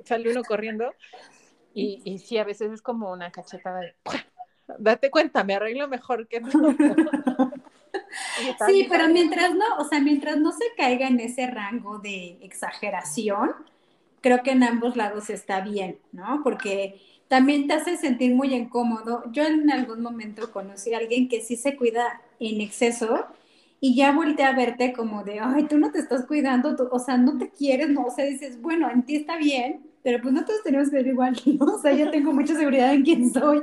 sale 0.04 0.32
uno 0.32 0.44
corriendo. 0.44 0.94
Y, 1.74 2.02
y 2.04 2.20
sí, 2.20 2.38
a 2.38 2.44
veces 2.44 2.72
es 2.72 2.82
como 2.82 3.12
una 3.12 3.32
cachetada 3.32 3.80
de, 3.82 3.96
date 4.78 5.10
cuenta, 5.10 5.44
me 5.44 5.56
arreglo 5.56 5.88
mejor 5.88 6.28
que 6.28 6.42
tú. 6.42 6.76
sí, 8.68 8.88
pero 8.90 9.08
mientras 9.08 9.54
no, 9.56 9.78
o 9.78 9.86
sea, 9.86 10.00
mientras 10.00 10.38
no 10.38 10.52
se 10.52 10.66
caiga 10.78 11.08
en 11.08 11.20
ese 11.20 11.48
rango 11.48 12.00
de 12.00 12.38
exageración, 12.42 13.52
creo 14.22 14.44
que 14.44 14.52
en 14.52 14.64
ambos 14.64 14.96
lados 14.96 15.30
está 15.30 15.62
bien, 15.62 16.00
¿no? 16.12 16.42
Porque 16.44 17.02
también 17.28 17.68
te 17.68 17.74
hace 17.74 17.98
sentir 17.98 18.34
muy 18.34 18.54
incómodo. 18.54 19.24
Yo 19.32 19.46
en 19.46 19.70
algún 19.72 20.02
momento 20.02 20.52
conocí 20.52 20.94
a 20.94 20.98
alguien 20.98 21.30
que 21.30 21.42
sí 21.42 21.56
se 21.56 21.76
cuida 21.76 22.22
en 22.40 22.62
exceso 22.62 23.28
y 23.82 23.96
ya 23.96 24.12
voltea 24.12 24.50
a 24.50 24.56
verte 24.56 24.94
como 24.94 25.24
de, 25.24 25.40
ay, 25.40 25.64
tú 25.64 25.78
no 25.78 25.92
te 25.92 26.00
estás 26.00 26.26
cuidando, 26.26 26.76
o 26.92 27.00
sea, 27.00 27.18
no 27.18 27.38
te 27.38 27.50
quieres, 27.50 27.90
no, 27.90 28.06
o 28.06 28.12
sea, 28.12 28.26
dices, 28.26 28.62
bueno, 28.62 28.90
en 28.90 29.04
ti 29.04 29.16
está 29.16 29.38
bien, 29.38 29.82
pero 30.04 30.22
pues 30.22 30.34
no 30.34 30.46
todos 30.46 30.64
tenemos 30.64 30.90
que 30.90 30.98
ser 30.98 31.08
igual, 31.08 31.40
¿no? 31.60 31.76
O 31.76 31.80
sea, 31.80 31.94
yo 31.94 32.10
tengo 32.12 32.34
mucha 32.34 32.56
seguridad 32.56 32.94
en 32.94 33.04
quién 33.04 33.32
soy. 33.32 33.62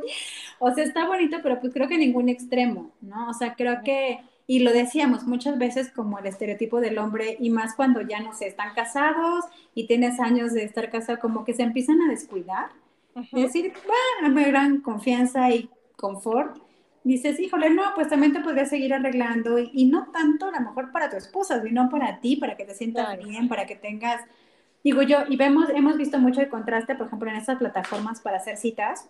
O 0.58 0.72
sea, 0.72 0.84
está 0.84 1.06
bonito, 1.06 1.38
pero 1.42 1.60
pues 1.60 1.72
creo 1.72 1.88
que 1.88 1.98
ningún 1.98 2.28
extremo, 2.28 2.92
¿no? 3.00 3.28
O 3.28 3.34
sea, 3.34 3.54
creo 3.54 3.82
que, 3.84 4.20
y 4.46 4.60
lo 4.60 4.72
decíamos 4.72 5.24
muchas 5.26 5.58
veces 5.58 5.90
como 5.90 6.18
el 6.18 6.26
estereotipo 6.26 6.80
del 6.80 6.98
hombre, 6.98 7.36
y 7.40 7.50
más 7.50 7.74
cuando 7.74 8.00
ya 8.00 8.20
no 8.20 8.32
sé, 8.32 8.46
están 8.46 8.74
casados 8.74 9.44
y 9.74 9.86
tienes 9.86 10.20
años 10.20 10.52
de 10.52 10.64
estar 10.64 10.90
casado, 10.90 11.18
como 11.18 11.44
que 11.44 11.54
se 11.54 11.62
empiezan 11.62 12.00
a 12.02 12.10
descuidar. 12.10 12.70
Es 13.14 13.30
decir, 13.30 13.72
bueno, 14.20 14.34
me 14.34 14.44
gran 14.44 14.80
confianza 14.82 15.50
y 15.50 15.70
confort. 15.96 16.58
Dices, 17.06 17.38
híjole, 17.38 17.70
no, 17.70 17.82
pues 17.94 18.08
también 18.08 18.32
te 18.32 18.40
podrías 18.40 18.68
seguir 18.68 18.92
arreglando 18.92 19.58
y, 19.58 19.84
no 19.84 20.10
tanto 20.10 20.46
a 20.48 20.50
lo 20.50 20.60
mejor 20.60 20.90
para 20.90 21.08
tu 21.08 21.16
esposa, 21.16 21.62
sino 21.62 21.88
para 21.88 22.18
ti, 22.18 22.34
para 22.36 22.56
que 22.56 22.64
te 22.64 22.74
sientas 22.74 23.16
bien, 23.18 23.48
para 23.48 23.64
que 23.64 23.76
tengas 23.76 24.22
digo 24.86 25.02
yo, 25.02 25.18
y 25.28 25.36
vemos, 25.36 25.68
hemos 25.70 25.96
visto 25.96 26.16
mucho 26.20 26.40
el 26.40 26.48
contraste, 26.48 26.94
por 26.94 27.08
ejemplo, 27.08 27.28
en 27.28 27.34
estas 27.34 27.58
plataformas 27.58 28.20
para 28.20 28.36
hacer 28.36 28.56
citas, 28.56 29.08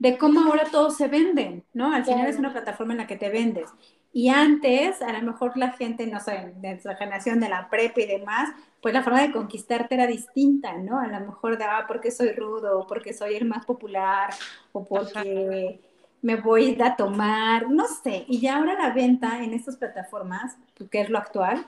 de 0.00 0.18
cómo 0.18 0.40
ahora 0.40 0.64
todos 0.70 0.96
se 0.96 1.06
venden, 1.06 1.64
¿no? 1.72 1.94
Al 1.94 2.04
final 2.04 2.26
es 2.26 2.38
una 2.40 2.52
plataforma 2.52 2.92
en 2.92 2.98
la 2.98 3.06
que 3.06 3.14
te 3.14 3.30
vendes. 3.30 3.70
Y 4.12 4.30
antes, 4.30 5.00
a 5.00 5.12
lo 5.12 5.22
mejor 5.22 5.56
la 5.56 5.70
gente, 5.70 6.08
no 6.08 6.18
sé, 6.18 6.54
de 6.56 6.70
nuestra 6.70 6.96
generación, 6.96 7.38
de 7.38 7.48
la 7.50 7.70
prepa 7.70 8.00
y 8.00 8.06
demás, 8.06 8.50
pues 8.80 8.92
la 8.92 9.04
forma 9.04 9.22
de 9.22 9.30
conquistarte 9.30 9.94
era 9.94 10.08
distinta, 10.08 10.76
¿no? 10.76 10.98
A 10.98 11.06
lo 11.06 11.20
mejor 11.20 11.56
de, 11.56 11.62
ah, 11.62 11.84
porque 11.86 12.10
soy 12.10 12.32
rudo, 12.32 12.84
porque 12.88 13.12
soy 13.12 13.36
el 13.36 13.44
más 13.44 13.64
popular, 13.64 14.30
o 14.72 14.84
porque 14.84 15.80
me 16.22 16.36
voy 16.36 16.78
a 16.80 16.96
tomar, 16.96 17.68
no 17.70 17.86
sé. 17.86 18.24
Y 18.28 18.40
ya 18.40 18.56
ahora 18.56 18.74
la 18.74 18.94
venta 18.94 19.42
en 19.42 19.52
estas 19.52 19.76
plataformas, 19.76 20.56
que 20.90 21.00
es 21.00 21.10
lo 21.10 21.18
actual, 21.18 21.66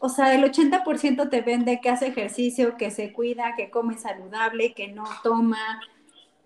o 0.00 0.08
sea, 0.08 0.34
el 0.34 0.44
80% 0.44 1.28
te 1.28 1.40
vende 1.40 1.80
que 1.80 1.90
hace 1.90 2.08
ejercicio, 2.08 2.76
que 2.76 2.90
se 2.90 3.12
cuida, 3.12 3.54
que 3.56 3.70
come 3.70 3.98
saludable, 3.98 4.72
que 4.72 4.88
no 4.88 5.04
toma. 5.22 5.80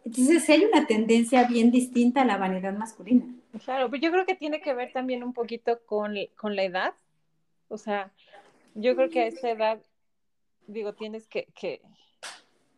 Entonces, 0.04 0.48
hay 0.48 0.64
una 0.64 0.86
tendencia 0.86 1.44
bien 1.44 1.70
distinta 1.70 2.22
a 2.22 2.24
la 2.24 2.38
vanidad 2.38 2.74
masculina. 2.74 3.26
Claro, 3.64 3.90
pero 3.90 4.02
yo 4.02 4.10
creo 4.10 4.24
que 4.24 4.34
tiene 4.34 4.62
que 4.62 4.72
ver 4.72 4.92
también 4.92 5.22
un 5.22 5.34
poquito 5.34 5.80
con, 5.84 6.14
con 6.36 6.56
la 6.56 6.64
edad. 6.64 6.94
O 7.68 7.76
sea, 7.76 8.10
yo 8.74 8.96
creo 8.96 9.10
que 9.10 9.20
a 9.20 9.26
esa 9.26 9.50
edad, 9.50 9.80
digo, 10.66 10.94
tienes 10.94 11.26
que, 11.26 11.46
que, 11.54 11.82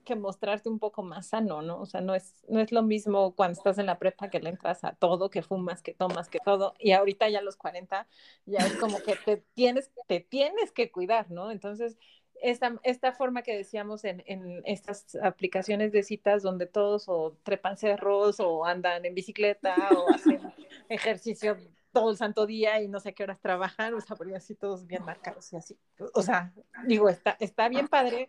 que 0.05 0.17
mostrarte 0.17 0.69
un 0.69 0.79
poco 0.79 1.03
más 1.03 1.29
sano, 1.29 1.63
¿no? 1.63 1.81
O 1.81 1.87
sea, 1.87 2.01
no 2.01 2.15
es, 2.15 2.35
no 2.49 2.61
es 2.61 2.73
lo 2.73 2.83
mismo 2.83 3.35
cuando 3.35 3.59
estás 3.59 3.79
en 3.79 3.87
la 3.87 3.99
prepa 3.99 4.31
que 4.31 4.41
le 4.41 4.51
entras 4.51 4.85
a 4.85 4.93
todo, 4.93 5.31
que 5.31 5.43
fumas, 5.43 5.83
que 5.83 5.95
tomas, 5.95 6.29
que 6.29 6.39
todo, 6.41 6.75
y 6.79 6.93
ahorita 6.93 7.29
ya 7.29 7.41
a 7.41 7.43
los 7.43 7.57
40 7.57 8.07
ya 8.47 8.59
es 8.59 8.77
como 8.77 8.99
que 9.01 9.17
te 9.17 9.39
tienes, 9.55 9.91
te 10.07 10.21
tienes 10.21 10.73
que 10.73 10.91
cuidar, 10.93 11.31
¿no? 11.31 11.51
Entonces, 11.51 11.99
esta, 12.41 12.79
esta 12.83 13.13
forma 13.13 13.43
que 13.43 13.57
decíamos 13.57 14.05
en, 14.05 14.23
en 14.27 14.63
estas 14.67 15.17
aplicaciones 15.23 15.93
de 15.93 16.03
citas 16.03 16.43
donde 16.43 16.67
todos 16.67 17.09
o 17.09 17.37
trepan 17.43 17.77
cerros 17.77 18.41
o 18.41 18.65
andan 18.65 19.05
en 19.05 19.15
bicicleta 19.15 19.75
o 19.97 20.11
hacen 20.13 20.41
ejercicio 20.89 21.57
todo 21.95 22.11
el 22.11 22.19
santo 22.19 22.45
día 22.45 22.83
y 22.83 22.89
no 22.89 23.01
sé 23.01 23.15
qué 23.15 23.23
horas 23.23 23.41
trabajan, 23.41 23.95
o 23.95 24.01
sea, 24.03 24.17
porque 24.17 24.37
así 24.37 24.55
todos 24.55 24.87
bien 24.87 25.05
marcados 25.05 25.51
y 25.55 25.57
así. 25.57 25.79
O 26.13 26.21
sea, 26.21 26.53
digo, 26.87 27.09
está, 27.09 27.37
está 27.41 27.71
bien 27.71 27.89
padre, 27.89 28.29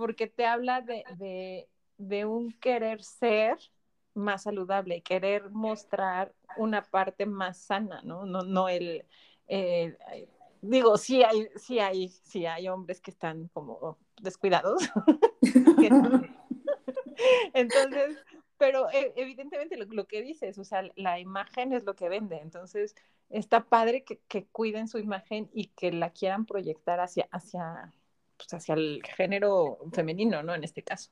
porque 0.00 0.28
te 0.28 0.46
habla 0.46 0.80
de, 0.80 1.68
un 2.24 2.52
querer 2.52 3.02
ser 3.02 3.58
más 4.14 4.44
saludable, 4.44 5.02
querer 5.02 5.50
mostrar 5.50 6.34
una 6.56 6.80
parte 6.80 7.26
más 7.26 7.58
sana, 7.58 8.00
¿no? 8.02 8.24
No, 8.24 8.40
no 8.40 8.70
el, 8.70 9.04
digo, 10.62 10.96
sí 10.96 11.22
hay, 11.22 11.48
sí 11.56 11.80
hay, 11.80 12.08
sí 12.08 12.46
hay 12.46 12.66
hombres 12.70 13.02
que 13.02 13.10
están 13.10 13.48
como 13.48 13.98
descuidados. 14.22 14.90
Entonces, 17.52 18.16
pero 18.56 18.90
eh, 18.92 19.12
evidentemente 19.16 19.76
lo, 19.76 20.06
que 20.06 20.22
dices, 20.22 20.56
o 20.56 20.64
sea, 20.64 20.82
la 20.96 21.20
imagen 21.20 21.74
es 21.74 21.84
lo 21.84 21.94
que 21.94 22.08
vende, 22.08 22.38
entonces 22.38 22.94
está 23.28 23.64
padre 23.64 24.02
que, 24.02 24.18
que, 24.28 24.46
cuiden 24.46 24.88
su 24.88 24.98
imagen 24.98 25.50
y 25.52 25.66
que 25.66 25.92
la 25.92 26.08
quieran 26.08 26.46
proyectar 26.46 27.00
hacia, 27.00 27.28
hacia, 27.32 27.92
pues, 28.40 28.54
hacia 28.54 28.74
el 28.74 29.02
género 29.16 29.78
femenino, 29.92 30.42
¿no? 30.42 30.54
En 30.54 30.64
este 30.64 30.82
caso. 30.82 31.10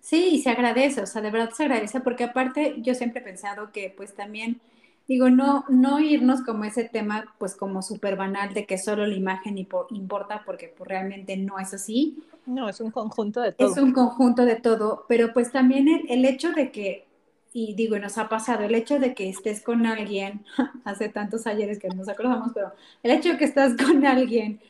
Sí, 0.00 0.30
y 0.32 0.42
se 0.42 0.50
agradece, 0.50 1.00
o 1.02 1.06
sea, 1.06 1.22
de 1.22 1.30
verdad 1.30 1.50
se 1.54 1.62
agradece, 1.64 2.00
porque 2.00 2.24
aparte 2.24 2.74
yo 2.78 2.94
siempre 2.94 3.20
he 3.20 3.24
pensado 3.24 3.70
que 3.70 3.94
pues 3.96 4.14
también, 4.14 4.60
digo, 5.06 5.30
no, 5.30 5.64
no 5.68 6.00
irnos 6.00 6.42
como 6.42 6.64
ese 6.64 6.84
tema, 6.84 7.32
pues 7.38 7.54
como 7.54 7.82
súper 7.82 8.16
banal 8.16 8.52
de 8.52 8.66
que 8.66 8.78
solo 8.78 9.06
la 9.06 9.14
imagen 9.14 9.58
importa, 9.58 10.42
porque 10.44 10.74
pues, 10.76 10.88
realmente 10.88 11.36
no 11.36 11.58
es 11.60 11.72
así. 11.72 12.18
No, 12.46 12.68
es 12.68 12.80
un 12.80 12.90
conjunto 12.90 13.40
de 13.40 13.52
todo. 13.52 13.70
Es 13.70 13.78
un 13.78 13.92
conjunto 13.92 14.44
de 14.44 14.56
todo, 14.56 15.04
pero 15.08 15.32
pues 15.32 15.52
también 15.52 15.86
el, 15.86 16.10
el 16.10 16.24
hecho 16.24 16.50
de 16.50 16.72
que, 16.72 17.06
y 17.52 17.74
digo, 17.74 17.96
nos 18.00 18.18
ha 18.18 18.28
pasado, 18.28 18.64
el 18.64 18.74
hecho 18.74 18.98
de 18.98 19.14
que 19.14 19.28
estés 19.28 19.62
con 19.62 19.86
alguien, 19.86 20.44
hace 20.84 21.10
tantos 21.10 21.46
ayeres 21.46 21.78
que 21.78 21.86
no 21.88 21.94
nos 21.94 22.08
acordamos, 22.08 22.50
pero 22.52 22.72
el 23.04 23.12
hecho 23.12 23.30
de 23.30 23.38
que 23.38 23.44
estás 23.44 23.76
con 23.76 24.04
alguien 24.04 24.60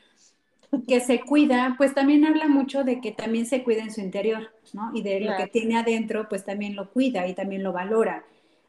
que 0.88 1.00
se 1.00 1.21
cuida, 1.21 1.75
pues 1.76 1.95
también 1.95 2.25
habla 2.25 2.49
mucho 2.49 2.83
de 2.83 3.00
que 3.00 3.12
también 3.12 3.47
se 3.47 3.62
cuida 3.62 3.83
en 3.83 3.93
su 3.93 4.00
interior, 4.00 4.50
¿no? 4.73 4.91
Y 4.95 5.02
de 5.02 5.21
lo 5.21 5.37
que 5.37 5.47
tiene 5.47 5.76
adentro, 5.76 6.29
pues 6.29 6.45
también 6.45 6.76
lo 6.76 6.91
cuida 6.91 7.26
y 7.26 7.35
también 7.35 7.62
lo 7.62 7.73
valora. 7.73 8.25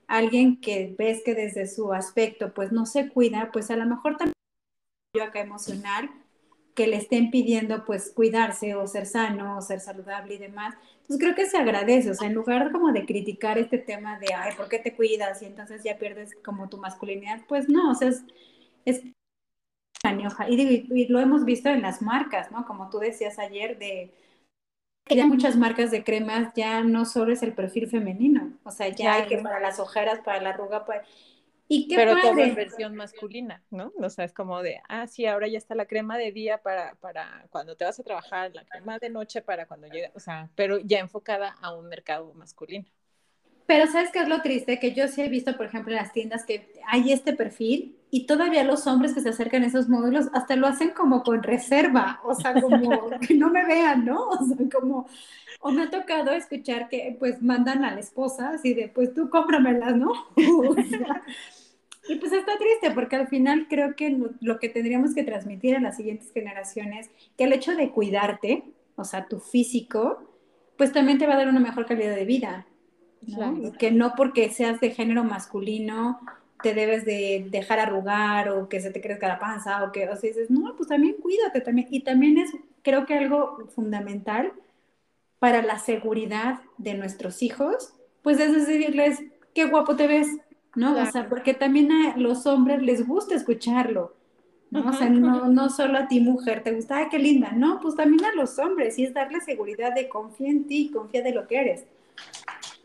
Alguien 0.07 0.59
que 0.59 0.93
ves 0.97 1.21
que 1.23 1.33
desde 1.33 1.65
su 1.65 1.93
aspecto, 1.93 2.53
pues 2.53 2.71
no 2.71 2.85
se 2.85 3.09
cuida, 3.09 3.51
pues 3.53 3.71
a 3.71 3.77
lo 3.77 3.85
mejor 3.85 4.17
también 4.17 4.33
acá 5.21 5.39
emocional 5.39 6.09
que 6.75 6.87
le 6.87 6.97
estén 6.97 7.29
pidiendo 7.29 7.85
pues 7.85 8.11
cuidarse 8.13 8.75
o 8.75 8.87
ser 8.87 9.05
sano 9.05 9.57
o 9.57 9.61
ser 9.61 9.79
saludable 9.79 10.35
y 10.35 10.39
demás. 10.39 10.75
Entonces 11.01 11.19
creo 11.19 11.35
que 11.35 11.45
se 11.45 11.57
agradece, 11.57 12.11
o 12.11 12.13
sea, 12.15 12.27
en 12.27 12.33
lugar 12.33 12.71
como 12.71 12.91
de 12.91 13.05
criticar 13.05 13.57
este 13.57 13.77
tema 13.77 14.19
de, 14.19 14.33
ay, 14.33 14.53
¿por 14.57 14.69
qué 14.69 14.79
te 14.79 14.95
cuidas? 14.95 15.41
Y 15.41 15.45
entonces 15.45 15.83
ya 15.83 15.97
pierdes 15.97 16.35
como 16.43 16.69
tu 16.69 16.77
masculinidad, 16.77 17.41
pues 17.47 17.69
no, 17.69 17.91
o 17.91 17.95
sea, 17.95 18.09
es, 18.09 18.23
es 18.85 19.03
y, 20.49 21.07
lo 21.07 21.19
hemos 21.19 21.45
visto 21.45 21.69
en 21.69 21.81
las 21.81 22.01
marcas, 22.01 22.51
¿no? 22.51 22.65
Como 22.65 22.89
tú 22.89 22.99
decías 22.99 23.39
ayer, 23.39 23.77
de 23.77 24.11
que 25.05 25.15
ya 25.15 25.27
muchas 25.27 25.55
marcas 25.55 25.91
de 25.91 26.03
cremas 26.03 26.53
ya 26.55 26.81
no 26.81 27.05
solo 27.05 27.33
es 27.33 27.43
el 27.43 27.53
perfil 27.53 27.87
femenino, 27.87 28.53
o 28.63 28.71
sea, 28.71 28.87
ya 28.89 29.15
hay 29.15 29.27
que 29.27 29.37
para 29.37 29.59
las 29.59 29.79
ojeras, 29.79 30.19
para 30.23 30.41
la 30.41 30.49
arruga, 30.51 30.85
para... 30.85 31.03
Y 31.67 31.87
qué 31.87 31.95
Pero 31.95 32.15
todo 32.21 32.37
es 32.39 32.55
versión 32.55 32.95
masculina, 32.95 33.63
¿no? 33.71 33.93
O 33.97 34.09
sea, 34.09 34.25
es 34.25 34.33
como 34.33 34.61
de, 34.61 34.81
ah, 34.89 35.07
sí, 35.07 35.25
ahora 35.25 35.47
ya 35.47 35.57
está 35.57 35.75
la 35.75 35.85
crema 35.85 36.17
de 36.17 36.31
día 36.31 36.61
para, 36.61 36.95
para 36.95 37.47
cuando 37.49 37.75
te 37.75 37.85
vas 37.85 37.99
a 37.99 38.03
trabajar, 38.03 38.51
la 38.53 38.65
crema 38.65 38.99
de 38.99 39.09
noche 39.09 39.41
para 39.41 39.65
cuando 39.65 39.87
llega, 39.87 40.11
o 40.13 40.19
sea, 40.19 40.49
pero 40.55 40.79
ya 40.79 40.99
enfocada 40.99 41.55
a 41.61 41.73
un 41.73 41.87
mercado 41.87 42.33
masculino. 42.33 42.85
Pero 43.65 43.87
¿sabes 43.87 44.11
qué 44.11 44.19
es 44.19 44.27
lo 44.27 44.41
triste? 44.41 44.79
Que 44.79 44.93
yo 44.93 45.07
sí 45.07 45.21
he 45.21 45.29
visto, 45.29 45.55
por 45.55 45.67
ejemplo, 45.67 45.93
en 45.93 45.99
las 45.99 46.11
tiendas 46.11 46.45
que 46.45 46.67
hay 46.87 47.11
este 47.11 47.33
perfil 47.33 47.95
y 48.11 48.27
todavía 48.27 48.63
los 48.63 48.85
hombres 48.85 49.13
que 49.13 49.21
se 49.21 49.29
acercan 49.29 49.63
a 49.63 49.67
esos 49.67 49.89
módulos 49.89 50.27
hasta 50.33 50.55
lo 50.55 50.67
hacen 50.67 50.91
como 50.91 51.23
con 51.23 51.41
reserva, 51.41 52.19
o 52.23 52.35
sea, 52.35 52.59
como 52.61 53.09
que 53.27 53.33
no 53.33 53.49
me 53.49 53.65
vean, 53.65 54.05
¿no? 54.05 54.27
O 54.27 54.45
sea, 54.45 54.57
como, 54.71 55.07
o 55.61 55.71
me 55.71 55.83
ha 55.83 55.89
tocado 55.89 56.31
escuchar 56.31 56.89
que 56.89 57.15
pues 57.17 57.41
mandan 57.41 57.85
a 57.85 57.93
la 57.93 57.99
esposa 57.99 58.49
así 58.49 58.73
de, 58.73 58.89
pues 58.89 59.13
tú 59.13 59.29
cómpramelas, 59.29 59.95
¿no? 59.95 60.11
y 60.35 62.15
pues 62.15 62.33
está 62.33 62.57
triste 62.57 62.91
porque 62.93 63.15
al 63.15 63.27
final 63.29 63.67
creo 63.69 63.95
que 63.95 64.15
lo, 64.41 64.59
que 64.59 64.69
tendríamos 64.69 65.15
que 65.15 65.23
transmitir 65.23 65.75
a 65.75 65.79
las 65.79 65.95
siguientes 65.95 66.31
generaciones, 66.33 67.09
que 67.37 67.45
el 67.45 67.53
hecho 67.53 67.75
de 67.75 67.91
cuidarte, 67.91 68.63
o 68.95 69.05
sea, 69.05 69.25
tu 69.25 69.39
físico, 69.39 70.21
pues 70.77 70.91
también 70.91 71.17
te 71.17 71.27
va 71.27 71.33
a 71.33 71.37
dar 71.37 71.47
una 71.47 71.61
mejor 71.61 71.85
calidad 71.85 72.15
de 72.15 72.25
vida. 72.25 72.67
¿No? 73.27 73.71
Que 73.73 73.91
no 73.91 74.13
porque 74.15 74.49
seas 74.49 74.79
de 74.79 74.91
género 74.91 75.23
masculino 75.23 76.19
te 76.63 76.73
debes 76.73 77.05
de 77.05 77.45
dejar 77.51 77.79
arrugar 77.79 78.49
o 78.49 78.69
que 78.69 78.79
se 78.79 78.89
te 78.89 79.01
crezca 79.01 79.27
la 79.27 79.37
panza 79.37 79.83
o 79.83 79.91
que, 79.91 80.07
o 80.07 80.15
sea, 80.15 80.29
dices, 80.29 80.49
no, 80.49 80.73
pues 80.75 80.87
también 80.87 81.15
cuídate 81.21 81.59
también. 81.59 81.87
Y 81.91 81.99
también 81.99 82.37
es, 82.37 82.51
creo 82.81 83.05
que 83.05 83.15
algo 83.15 83.67
fundamental 83.75 84.53
para 85.39 85.61
la 85.61 85.77
seguridad 85.77 86.61
de 86.77 86.93
nuestros 86.93 87.43
hijos, 87.43 87.93
pues 88.21 88.39
es 88.39 88.53
decirles, 88.53 89.21
qué 89.53 89.65
guapo 89.65 89.97
te 89.97 90.07
ves, 90.07 90.27
¿no? 90.73 90.97
O 90.97 91.05
sea, 91.05 91.27
porque 91.27 91.53
también 91.53 91.91
a 91.91 92.17
los 92.17 92.45
hombres 92.45 92.81
les 92.81 93.05
gusta 93.05 93.35
escucharlo, 93.35 94.15
¿no? 94.71 94.89
O 94.89 94.93
sea, 94.93 95.09
no, 95.09 95.49
no 95.49 95.69
solo 95.69 95.97
a 95.97 96.07
ti 96.07 96.21
mujer 96.21 96.63
te 96.63 96.71
gusta, 96.71 96.97
ay, 96.97 97.07
qué 97.11 97.19
linda, 97.19 97.51
no, 97.51 97.81
pues 97.81 97.95
también 97.95 98.23
a 98.23 98.33
los 98.35 98.57
hombres 98.57 98.97
y 98.97 99.03
es 99.03 99.13
darle 99.13 99.41
seguridad 99.41 99.93
de 99.93 100.07
confía 100.07 100.49
en 100.49 100.65
ti, 100.65 100.91
confía 100.93 101.21
de 101.21 101.33
lo 101.33 101.45
que 101.45 101.59
eres. 101.59 101.83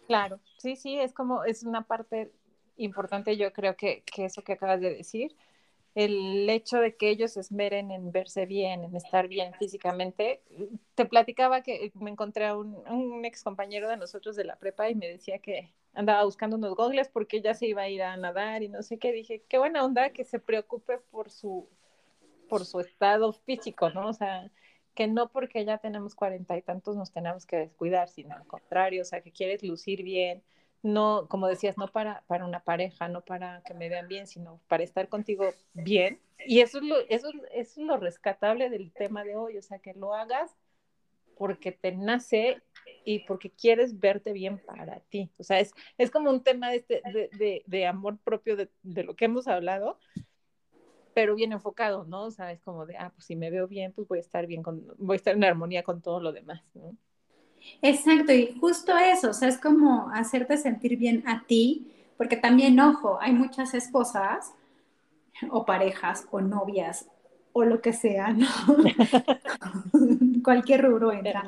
Claro. 0.08 0.40
sí, 0.56 0.74
sí, 0.74 0.98
es 0.98 1.12
como, 1.12 1.44
es 1.44 1.62
una 1.62 1.86
parte 1.86 2.32
importante, 2.76 3.36
yo 3.36 3.52
creo 3.52 3.76
que, 3.76 4.02
que 4.04 4.24
eso 4.24 4.42
que 4.42 4.54
acabas 4.54 4.80
de 4.80 4.94
decir, 4.94 5.36
el 5.94 6.48
hecho 6.48 6.78
de 6.78 6.96
que 6.96 7.10
ellos 7.10 7.32
se 7.32 7.40
esmeren 7.40 7.90
en 7.90 8.12
verse 8.12 8.46
bien, 8.46 8.84
en 8.84 8.94
estar 8.96 9.28
bien 9.28 9.52
físicamente. 9.54 10.42
Te 10.94 11.04
platicaba 11.06 11.62
que 11.62 11.90
me 11.94 12.10
encontré 12.10 12.46
a 12.46 12.56
un, 12.56 12.76
un 12.88 13.24
ex 13.24 13.42
compañero 13.42 13.88
de 13.88 13.96
nosotros 13.96 14.36
de 14.36 14.44
la 14.44 14.56
prepa 14.56 14.88
y 14.88 14.94
me 14.94 15.08
decía 15.08 15.40
que 15.40 15.72
andaba 15.94 16.24
buscando 16.24 16.56
unos 16.56 16.76
gogles 16.76 17.08
porque 17.08 17.42
ya 17.42 17.54
se 17.54 17.66
iba 17.66 17.82
a 17.82 17.88
ir 17.88 18.02
a 18.02 18.16
nadar 18.16 18.62
y 18.62 18.68
no 18.68 18.82
sé 18.82 18.98
qué. 18.98 19.12
Dije, 19.12 19.42
qué 19.48 19.58
buena 19.58 19.84
onda 19.84 20.10
que 20.10 20.24
se 20.24 20.38
preocupe 20.38 20.98
por 20.98 21.30
su, 21.30 21.68
por 22.48 22.64
su 22.64 22.80
estado 22.80 23.32
físico, 23.32 23.90
¿no? 23.90 24.08
O 24.08 24.12
sea, 24.12 24.50
que 24.98 25.06
no 25.06 25.28
porque 25.28 25.64
ya 25.64 25.78
tenemos 25.78 26.16
cuarenta 26.16 26.56
y 26.56 26.62
tantos 26.62 26.96
nos 26.96 27.12
tenemos 27.12 27.46
que 27.46 27.56
descuidar, 27.56 28.08
sino 28.08 28.34
al 28.34 28.44
contrario, 28.48 29.02
o 29.02 29.04
sea, 29.04 29.20
que 29.20 29.30
quieres 29.30 29.62
lucir 29.62 30.02
bien, 30.02 30.42
no, 30.82 31.28
como 31.28 31.46
decías, 31.46 31.78
no 31.78 31.86
para, 31.86 32.24
para 32.26 32.44
una 32.44 32.64
pareja, 32.64 33.06
no 33.06 33.20
para 33.20 33.62
que 33.64 33.74
me 33.74 33.88
vean 33.88 34.08
bien, 34.08 34.26
sino 34.26 34.60
para 34.66 34.82
estar 34.82 35.08
contigo 35.08 35.54
bien. 35.72 36.18
Y 36.44 36.62
eso 36.62 36.78
es 36.78 36.84
lo, 36.84 36.98
eso, 37.08 37.30
es 37.52 37.76
lo 37.76 37.96
rescatable 37.96 38.70
del 38.70 38.90
tema 38.90 39.22
de 39.22 39.36
hoy, 39.36 39.56
o 39.56 39.62
sea, 39.62 39.78
que 39.78 39.94
lo 39.94 40.14
hagas 40.16 40.56
porque 41.36 41.70
te 41.70 41.92
nace 41.92 42.60
y 43.04 43.20
porque 43.20 43.50
quieres 43.52 44.00
verte 44.00 44.32
bien 44.32 44.58
para 44.58 44.98
ti. 44.98 45.30
O 45.38 45.44
sea, 45.44 45.60
es, 45.60 45.70
es 45.96 46.10
como 46.10 46.28
un 46.30 46.42
tema 46.42 46.70
de, 46.70 46.78
este, 46.78 47.02
de, 47.38 47.62
de, 47.64 47.86
amor 47.86 48.18
propio 48.18 48.56
de, 48.56 48.68
de, 48.82 49.04
lo 49.04 49.14
que 49.14 49.26
hemos 49.26 49.46
hablado, 49.46 50.00
pero 51.18 51.34
bien 51.34 51.50
enfocado, 51.50 52.04
¿no? 52.04 52.26
O 52.26 52.30
sea, 52.30 52.52
es 52.52 52.60
como 52.60 52.86
de, 52.86 52.96
ah, 52.96 53.10
pues 53.12 53.24
si 53.26 53.34
me 53.34 53.50
veo 53.50 53.66
bien, 53.66 53.92
pues 53.92 54.06
voy 54.06 54.18
a 54.18 54.20
estar 54.20 54.46
bien, 54.46 54.62
con, 54.62 54.86
voy 54.98 55.14
a 55.14 55.16
estar 55.16 55.34
en 55.34 55.42
armonía 55.42 55.82
con 55.82 56.00
todo 56.00 56.20
lo 56.20 56.30
demás, 56.30 56.62
¿no? 56.74 56.96
Exacto, 57.82 58.32
y 58.32 58.56
justo 58.60 58.96
eso, 58.96 59.30
o 59.30 59.32
sea, 59.32 59.48
es 59.48 59.58
como 59.58 60.10
hacerte 60.14 60.56
sentir 60.56 60.96
bien 60.96 61.24
a 61.26 61.42
ti, 61.44 61.92
porque 62.16 62.36
también, 62.36 62.78
ojo, 62.78 63.18
hay 63.20 63.32
muchas 63.32 63.74
esposas 63.74 64.52
o 65.50 65.66
parejas 65.66 66.24
o 66.30 66.40
novias 66.40 67.06
o 67.52 67.64
lo 67.64 67.80
que 67.80 67.92
sea, 67.92 68.32
¿no? 68.32 68.46
Cualquier 70.44 70.84
rubro 70.84 71.10
entra. 71.10 71.44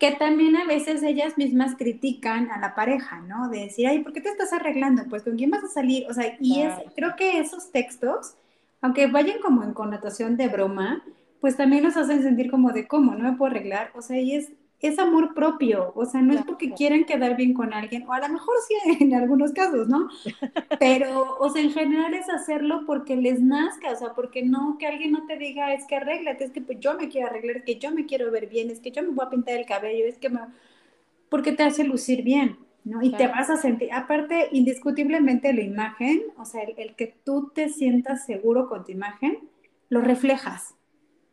Que 0.00 0.10
también 0.16 0.56
a 0.56 0.64
veces 0.64 1.04
ellas 1.04 1.38
mismas 1.38 1.76
critican 1.76 2.50
a 2.50 2.58
la 2.58 2.74
pareja, 2.74 3.20
¿no? 3.20 3.50
De 3.50 3.60
decir, 3.60 3.86
ay, 3.86 4.00
¿por 4.00 4.12
qué 4.12 4.20
te 4.20 4.30
estás 4.30 4.52
arreglando? 4.52 5.04
Pues 5.08 5.22
con 5.22 5.36
quién 5.36 5.50
vas 5.50 5.62
a 5.62 5.68
salir. 5.68 6.10
O 6.10 6.12
sea, 6.12 6.36
y 6.40 6.62
es, 6.62 6.74
creo 6.96 7.14
que 7.14 7.38
esos 7.38 7.70
textos, 7.70 8.34
aunque 8.80 9.06
vayan 9.06 9.40
como 9.40 9.62
en 9.64 9.74
connotación 9.74 10.36
de 10.36 10.48
broma, 10.48 11.02
pues 11.40 11.56
también 11.56 11.84
nos 11.84 11.96
hacen 11.96 12.22
sentir 12.22 12.50
como 12.50 12.72
de 12.72 12.86
cómo, 12.86 13.14
no 13.14 13.30
me 13.30 13.36
puedo 13.36 13.50
arreglar. 13.50 13.90
O 13.94 14.02
sea, 14.02 14.20
y 14.20 14.34
es 14.34 14.50
es 14.80 14.98
amor 14.98 15.34
propio, 15.34 15.92
o 15.94 16.04
sea, 16.04 16.20
no 16.20 16.34
es 16.34 16.44
porque 16.44 16.72
quieran 16.72 17.04
quedar 17.04 17.34
bien 17.36 17.54
con 17.54 17.72
alguien, 17.72 18.06
o 18.06 18.12
a 18.12 18.20
lo 18.20 18.28
mejor 18.28 18.54
sí 18.68 18.74
en 19.00 19.14
algunos 19.14 19.52
casos, 19.52 19.88
¿no? 19.88 20.08
Pero, 20.78 21.36
o 21.38 21.48
sea, 21.50 21.62
en 21.62 21.72
general 21.72 22.12
es 22.14 22.28
hacerlo 22.28 22.82
porque 22.86 23.16
les 23.16 23.40
nazca, 23.40 23.92
o 23.92 23.96
sea, 23.96 24.12
porque 24.14 24.42
no, 24.42 24.76
que 24.78 24.86
alguien 24.86 25.12
no 25.12 25.26
te 25.26 25.38
diga, 25.38 25.72
es 25.72 25.86
que 25.86 25.96
arréglate, 25.96 26.44
es 26.44 26.50
que 26.50 26.60
pues, 26.60 26.78
yo 26.80 26.94
me 26.94 27.08
quiero 27.08 27.28
arreglar, 27.28 27.56
es 27.56 27.64
que 27.64 27.76
yo 27.76 27.90
me 27.90 28.06
quiero 28.06 28.30
ver 28.30 28.48
bien, 28.48 28.70
es 28.70 28.80
que 28.80 28.90
yo 28.90 29.02
me 29.02 29.10
voy 29.10 29.24
a 29.24 29.30
pintar 29.30 29.56
el 29.56 29.66
cabello, 29.66 30.04
es 30.04 30.18
que 30.18 30.28
me... 30.28 30.40
porque 31.30 31.52
te 31.52 31.62
hace 31.62 31.84
lucir 31.84 32.22
bien, 32.22 32.58
¿no? 32.86 33.02
Y 33.02 33.10
te 33.10 33.26
vas 33.26 33.50
a 33.50 33.56
sentir, 33.56 33.92
aparte, 33.92 34.48
indiscutiblemente 34.52 35.52
la 35.52 35.62
imagen, 35.62 36.22
o 36.38 36.44
sea, 36.44 36.62
el, 36.62 36.94
que 36.94 37.16
tú 37.24 37.50
te 37.52 37.68
sientas 37.68 38.24
seguro 38.24 38.68
con 38.68 38.84
tu 38.84 38.92
imagen, 38.92 39.40
lo 39.88 40.02
reflejas, 40.02 40.76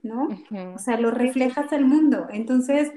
¿no? 0.01 0.29
O 0.73 0.79
sea, 0.79 0.99
lo 0.99 1.11
reflejas 1.11 1.71
al 1.71 1.85
mundo, 1.85 2.27
entonces 2.31 2.91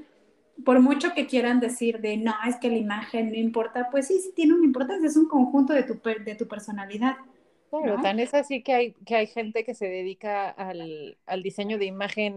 por 0.64 0.80
mucho 0.80 1.12
que 1.14 1.26
quieran 1.26 1.60
decir 1.60 2.00
de 2.00 2.16
no, 2.16 2.32
es 2.48 2.56
que 2.56 2.70
la 2.70 2.78
imagen 2.78 3.30
no 3.30 3.36
importa, 3.36 3.88
pues 3.90 4.06
sí, 4.06 4.18
sí 4.20 4.32
tiene 4.34 4.54
una 4.54 4.64
importancia, 4.64 5.06
es 5.06 5.18
un 5.18 5.28
conjunto 5.28 5.74
de 5.74 5.82
tu, 5.82 6.00
de 6.02 6.34
tu 6.34 6.48
personalidad. 6.48 7.16
Claro, 7.68 8.00
tan 8.00 8.20
es 8.20 8.32
así 8.32 8.62
que 8.62 8.72
hay, 8.72 8.92
que 9.04 9.16
hay 9.16 9.26
gente 9.26 9.64
que 9.64 9.74
se 9.74 9.84
dedica 9.84 10.48
al, 10.48 11.18
al, 11.26 11.42
diseño 11.42 11.76
de 11.76 11.84
imagen 11.84 12.34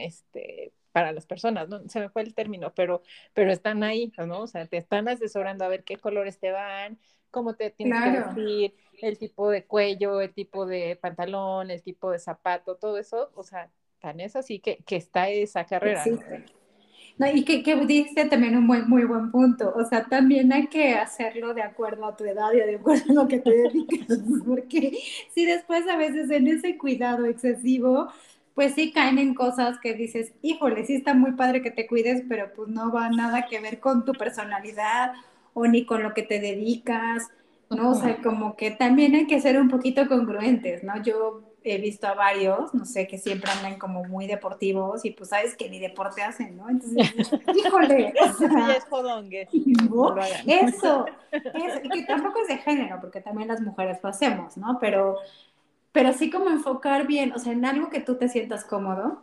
este, 0.00 0.72
para 0.92 1.12
las 1.12 1.26
personas, 1.26 1.68
¿no? 1.68 1.88
Se 1.88 2.00
me 2.00 2.08
fue 2.08 2.22
el 2.22 2.34
término, 2.34 2.72
pero, 2.74 3.02
pero 3.34 3.50
están 3.50 3.82
ahí, 3.82 4.12
¿no? 4.18 4.42
O 4.42 4.46
sea, 4.46 4.66
te 4.66 4.76
están 4.76 5.08
asesorando 5.08 5.64
a 5.64 5.68
ver 5.68 5.84
qué 5.84 5.96
colores 5.96 6.38
te 6.38 6.52
van, 6.52 6.98
cómo 7.30 7.54
te 7.54 7.70
tienes 7.70 8.02
que 8.02 8.10
vestir, 8.10 8.74
el 9.00 9.18
tipo 9.18 9.50
de 9.50 9.64
cuello, 9.64 10.20
el 10.20 10.32
tipo 10.32 10.66
de 10.66 10.96
pantalón, 11.00 11.70
el 11.70 11.82
tipo 11.82 12.10
de 12.10 12.18
zapato, 12.18 12.76
todo 12.76 12.98
eso, 12.98 13.30
o 13.34 13.42
sea, 13.42 13.70
tan 14.00 14.20
es 14.20 14.36
así 14.36 14.60
que, 14.60 14.78
que 14.84 14.96
está 14.96 15.28
esa 15.28 15.64
carrera. 15.64 16.04
¿no? 16.06 16.18
No, 17.18 17.26
y 17.30 17.44
que, 17.44 17.62
que 17.62 17.76
dijiste 17.76 18.24
también 18.26 18.56
un 18.56 18.66
muy, 18.66 18.82
muy 18.82 19.04
buen 19.04 19.30
punto. 19.30 19.72
O 19.76 19.84
sea, 19.84 20.04
también 20.04 20.52
hay 20.52 20.66
que 20.68 20.94
hacerlo 20.94 21.54
de 21.54 21.62
acuerdo 21.62 22.06
a 22.06 22.16
tu 22.16 22.24
edad 22.24 22.52
y 22.52 22.56
de 22.56 22.76
acuerdo 22.76 23.04
a 23.10 23.14
lo 23.14 23.28
que 23.28 23.38
te 23.38 23.50
dedicas. 23.50 24.18
Porque 24.46 24.98
si 25.34 25.44
después 25.44 25.86
a 25.88 25.96
veces 25.96 26.30
en 26.30 26.46
ese 26.46 26.78
cuidado 26.78 27.26
excesivo, 27.26 28.08
pues 28.54 28.74
sí 28.74 28.92
caen 28.92 29.18
en 29.18 29.34
cosas 29.34 29.78
que 29.78 29.94
dices, 29.94 30.32
híjole, 30.42 30.84
sí 30.84 30.94
está 30.94 31.14
muy 31.14 31.32
padre 31.32 31.62
que 31.62 31.70
te 31.70 31.86
cuides, 31.86 32.22
pero 32.28 32.52
pues 32.54 32.68
no 32.68 32.92
va 32.92 33.08
nada 33.08 33.46
que 33.46 33.60
ver 33.60 33.80
con 33.80 34.04
tu 34.04 34.12
personalidad 34.12 35.12
o 35.54 35.66
ni 35.66 35.84
con 35.84 36.02
lo 36.02 36.14
que 36.14 36.22
te 36.22 36.40
dedicas, 36.40 37.28
¿no? 37.70 37.90
O 37.90 37.94
sea, 37.94 38.16
como 38.22 38.56
que 38.56 38.70
también 38.70 39.14
hay 39.14 39.26
que 39.26 39.40
ser 39.40 39.60
un 39.60 39.68
poquito 39.68 40.06
congruentes, 40.06 40.84
¿no? 40.84 41.02
Yo 41.02 41.42
he 41.64 41.78
visto 41.78 42.06
a 42.06 42.14
varios, 42.14 42.74
no 42.74 42.84
sé, 42.84 43.06
que 43.06 43.18
siempre 43.18 43.50
andan 43.50 43.78
como 43.78 44.04
muy 44.04 44.26
deportivos 44.26 45.04
y 45.04 45.10
pues 45.12 45.30
sabes 45.30 45.56
que 45.56 45.70
ni 45.70 45.78
deporte 45.78 46.22
hacen, 46.22 46.56
¿no? 46.56 46.68
Entonces, 46.68 47.12
híjole, 47.56 48.12
o 48.20 48.32
sea. 48.32 48.76
Eso, 50.46 51.06
eso, 51.30 51.80
que 51.90 52.02
tampoco 52.02 52.40
es 52.42 52.48
de 52.48 52.58
género, 52.58 52.98
porque 53.00 53.20
también 53.20 53.48
las 53.48 53.60
mujeres 53.60 53.98
lo 54.02 54.08
hacemos, 54.08 54.56
¿no? 54.56 54.78
Pero, 54.80 55.18
pero 55.92 56.12
sí 56.12 56.30
como 56.30 56.50
enfocar 56.50 57.06
bien, 57.06 57.32
o 57.32 57.38
sea, 57.38 57.52
en 57.52 57.64
algo 57.64 57.90
que 57.90 58.00
tú 58.00 58.16
te 58.16 58.28
sientas 58.28 58.64
cómodo, 58.64 59.22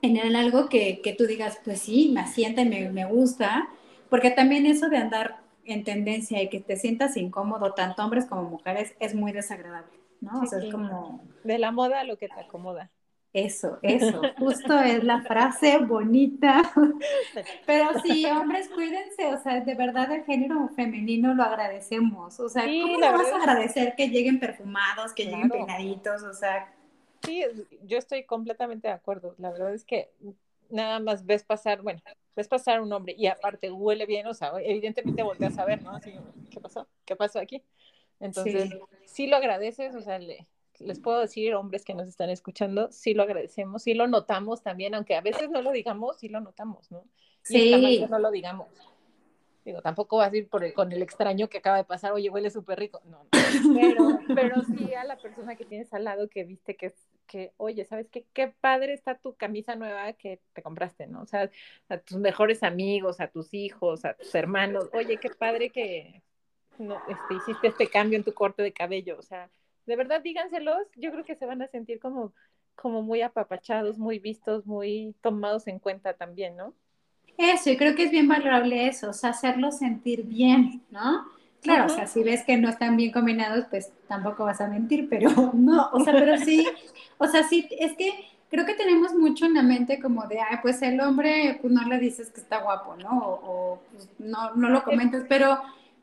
en 0.00 0.34
algo 0.34 0.68
que, 0.68 1.00
que 1.00 1.12
tú 1.12 1.26
digas, 1.26 1.60
pues 1.64 1.80
sí, 1.80 2.10
me 2.12 2.20
asienta 2.20 2.62
y 2.62 2.68
me, 2.68 2.90
me 2.90 3.04
gusta, 3.04 3.68
porque 4.10 4.30
también 4.30 4.66
eso 4.66 4.88
de 4.88 4.96
andar 4.96 5.42
en 5.64 5.84
tendencia 5.84 6.42
y 6.42 6.48
que 6.48 6.60
te 6.60 6.76
sientas 6.76 7.16
incómodo, 7.16 7.72
tanto 7.72 8.02
hombres 8.02 8.26
como 8.26 8.42
mujeres, 8.42 8.94
es 8.98 9.14
muy 9.14 9.30
desagradable. 9.32 10.02
¿no? 10.22 10.40
o 10.40 10.46
sea, 10.46 10.60
es 10.60 10.72
como... 10.72 11.20
De 11.44 11.58
la 11.58 11.72
moda 11.72 12.00
a 12.00 12.04
lo 12.04 12.16
que 12.16 12.28
te 12.28 12.40
acomoda. 12.40 12.90
Eso, 13.32 13.78
eso, 13.80 14.20
justo 14.38 14.78
es 14.78 15.02
la 15.04 15.22
frase 15.22 15.78
bonita. 15.78 16.62
Pero 17.66 17.98
sí, 18.02 18.26
hombres, 18.26 18.68
cuídense, 18.68 19.26
o 19.32 19.42
sea, 19.42 19.60
de 19.60 19.74
verdad 19.74 20.12
el 20.12 20.24
género 20.24 20.68
femenino 20.76 21.32
lo 21.32 21.42
agradecemos. 21.42 22.38
O 22.38 22.48
sea, 22.50 22.64
¿cómo 22.64 22.98
le 22.98 23.10
vas 23.10 23.32
a 23.32 23.36
agradecer 23.36 23.94
que 23.96 24.08
lleguen 24.08 24.38
perfumados, 24.38 25.14
que 25.14 25.24
lleguen 25.24 25.48
peinaditos? 25.48 26.22
O 26.22 26.34
sea. 26.34 26.74
Sí, 27.22 27.42
yo 27.84 27.96
estoy 27.96 28.24
completamente 28.24 28.88
de 28.88 28.94
acuerdo. 28.94 29.34
La 29.38 29.50
verdad 29.50 29.72
es 29.72 29.84
que 29.84 30.10
nada 30.68 31.00
más 31.00 31.24
ves 31.24 31.42
pasar, 31.42 31.80
bueno, 31.80 32.02
ves 32.36 32.48
pasar 32.48 32.82
un 32.82 32.92
hombre 32.92 33.14
y 33.16 33.28
aparte 33.28 33.70
huele 33.70 34.04
bien, 34.04 34.26
o 34.26 34.34
sea, 34.34 34.52
evidentemente 34.62 35.22
volteas 35.22 35.56
a 35.58 35.64
ver, 35.64 35.82
¿no? 35.82 35.92
Así, 35.92 36.12
¿qué 36.50 36.60
pasó? 36.60 36.86
¿Qué 37.06 37.16
pasó 37.16 37.38
aquí? 37.38 37.62
Entonces, 38.20 38.70
sí, 39.06 39.26
lo 39.26 39.36
agradeces, 39.36 39.94
o 39.94 40.02
sea, 40.02 40.18
les 40.82 41.00
puedo 41.00 41.20
decir, 41.20 41.54
hombres 41.54 41.84
que 41.84 41.94
nos 41.94 42.08
están 42.08 42.30
escuchando, 42.30 42.90
sí 42.90 43.14
lo 43.14 43.22
agradecemos, 43.22 43.82
sí 43.82 43.94
lo 43.94 44.06
notamos 44.06 44.62
también, 44.62 44.94
aunque 44.94 45.16
a 45.16 45.20
veces 45.20 45.50
no 45.50 45.62
lo 45.62 45.72
digamos, 45.72 46.18
sí 46.18 46.28
lo 46.28 46.40
notamos, 46.40 46.90
¿no? 46.90 47.04
Sí. 47.42 48.04
no 48.08 48.18
lo 48.18 48.30
digamos. 48.30 48.68
Digo, 49.64 49.80
tampoco 49.80 50.16
vas 50.16 50.32
a 50.32 50.36
ir 50.36 50.48
por 50.48 50.72
con 50.72 50.90
el 50.90 51.02
extraño 51.02 51.48
que 51.48 51.58
acaba 51.58 51.76
de 51.76 51.84
pasar, 51.84 52.12
oye, 52.12 52.30
huele 52.30 52.50
súper 52.50 52.78
rico. 52.80 53.00
No, 53.04 53.22
no. 53.22 53.30
Pero, 53.74 54.18
pero 54.34 54.62
sí 54.62 54.92
a 54.92 55.04
la 55.04 55.16
persona 55.16 55.54
que 55.54 55.64
tienes 55.64 55.92
al 55.94 56.04
lado 56.04 56.28
que 56.28 56.42
viste 56.42 56.74
que, 56.74 56.92
que 57.26 57.52
oye, 57.58 57.84
¿sabes 57.84 58.08
qué? 58.10 58.26
Qué 58.32 58.52
padre 58.60 58.92
está 58.92 59.16
tu 59.16 59.36
camisa 59.36 59.76
nueva 59.76 60.12
que 60.14 60.40
te 60.52 60.62
compraste, 60.62 61.06
¿no? 61.06 61.22
O 61.22 61.26
sea, 61.26 61.48
a 61.88 61.98
tus 61.98 62.18
mejores 62.18 62.64
amigos, 62.64 63.20
a 63.20 63.28
tus 63.28 63.54
hijos, 63.54 64.04
a 64.04 64.14
tus 64.14 64.34
hermanos, 64.34 64.90
oye, 64.94 65.18
qué 65.18 65.30
padre 65.30 65.70
que, 65.70 66.22
no, 66.78 66.96
este, 67.08 67.34
hiciste 67.34 67.68
este 67.68 67.88
cambio 67.88 68.18
en 68.18 68.24
tu 68.24 68.34
corte 68.34 68.62
de 68.62 68.72
cabello, 68.72 69.16
o 69.18 69.22
sea, 69.22 69.48
de 69.86 69.96
verdad 69.96 70.22
díganselos, 70.22 70.86
yo 70.96 71.10
creo 71.10 71.24
que 71.24 71.36
se 71.36 71.46
van 71.46 71.62
a 71.62 71.68
sentir 71.68 71.98
como, 71.98 72.32
como 72.74 73.02
muy 73.02 73.22
apapachados, 73.22 73.98
muy 73.98 74.18
vistos, 74.18 74.66
muy 74.66 75.14
tomados 75.20 75.66
en 75.66 75.78
cuenta 75.78 76.14
también, 76.14 76.56
¿no? 76.56 76.74
Eso, 77.38 77.70
y 77.70 77.76
creo 77.76 77.94
que 77.94 78.04
es 78.04 78.10
bien 78.10 78.28
valorable 78.28 78.86
eso, 78.86 79.10
o 79.10 79.12
sea, 79.12 79.30
hacerlos 79.30 79.78
sentir 79.78 80.24
bien, 80.24 80.82
¿no? 80.90 81.26
Claro, 81.62 81.86
o 81.86 81.88
sea, 81.88 82.06
si 82.06 82.22
ves 82.22 82.42
que 82.44 82.56
no 82.56 82.68
están 82.68 82.96
bien 82.96 83.12
combinados, 83.12 83.66
pues 83.70 83.92
tampoco 84.08 84.44
vas 84.44 84.60
a 84.60 84.68
mentir, 84.68 85.08
pero 85.08 85.30
no, 85.54 85.90
o 85.92 86.00
sea, 86.00 86.12
pero 86.12 86.36
sí, 86.36 86.66
o 87.18 87.26
sea, 87.26 87.44
sí, 87.44 87.68
es 87.78 87.96
que 87.96 88.12
creo 88.50 88.66
que 88.66 88.74
tenemos 88.74 89.14
mucho 89.14 89.46
en 89.46 89.54
la 89.54 89.62
mente 89.62 89.98
como 90.00 90.26
de, 90.26 90.40
ay, 90.40 90.58
pues 90.60 90.82
el 90.82 91.00
hombre, 91.00 91.58
pues 91.60 91.72
no 91.72 91.82
le 91.84 91.98
dices 91.98 92.30
que 92.30 92.40
está 92.40 92.58
guapo, 92.58 92.96
¿no? 92.96 93.18
O, 93.44 93.80
pues, 93.92 94.08
no, 94.18 94.54
no 94.54 94.68
lo 94.68 94.82
comentas, 94.82 95.24
pero 95.28 95.58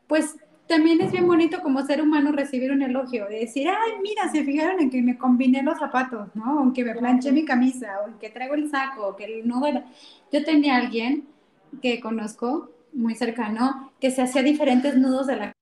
pues 0.08 0.36
también 0.70 1.02
es 1.02 1.12
bien 1.12 1.26
bonito 1.26 1.62
como 1.64 1.84
ser 1.84 2.00
humano 2.00 2.32
recibir 2.32 2.72
un 2.72 2.84
elogio, 2.84 3.26
de 3.28 3.40
decir, 3.40 3.68
ay, 3.68 3.94
mira, 4.04 4.30
se 4.32 4.44
fijaron 4.44 4.80
en 4.80 4.92
que 4.92 5.02
me 5.02 5.18
combiné 5.18 5.64
los 5.64 5.80
zapatos, 5.80 6.30
¿no? 6.36 6.62
O 6.62 6.74
que 6.74 6.86
me 6.86 6.94
planché 6.94 7.32
mi 7.32 7.44
camisa, 7.44 8.02
o 8.06 8.20
que 8.20 8.30
traigo 8.30 8.54
el 8.54 8.70
saco, 8.70 9.08
o 9.08 9.16
que 9.16 9.42
nudo 9.44 9.84
Yo 10.32 10.44
tenía 10.46 10.76
alguien 10.78 11.28
que 11.82 12.00
conozco 12.00 12.70
muy 12.94 13.16
cercano 13.16 13.92
que 14.00 14.12
se 14.12 14.22
hacía 14.22 14.44
diferentes 14.44 14.96
nudos 14.96 15.26
de 15.26 15.38
la 15.38 15.54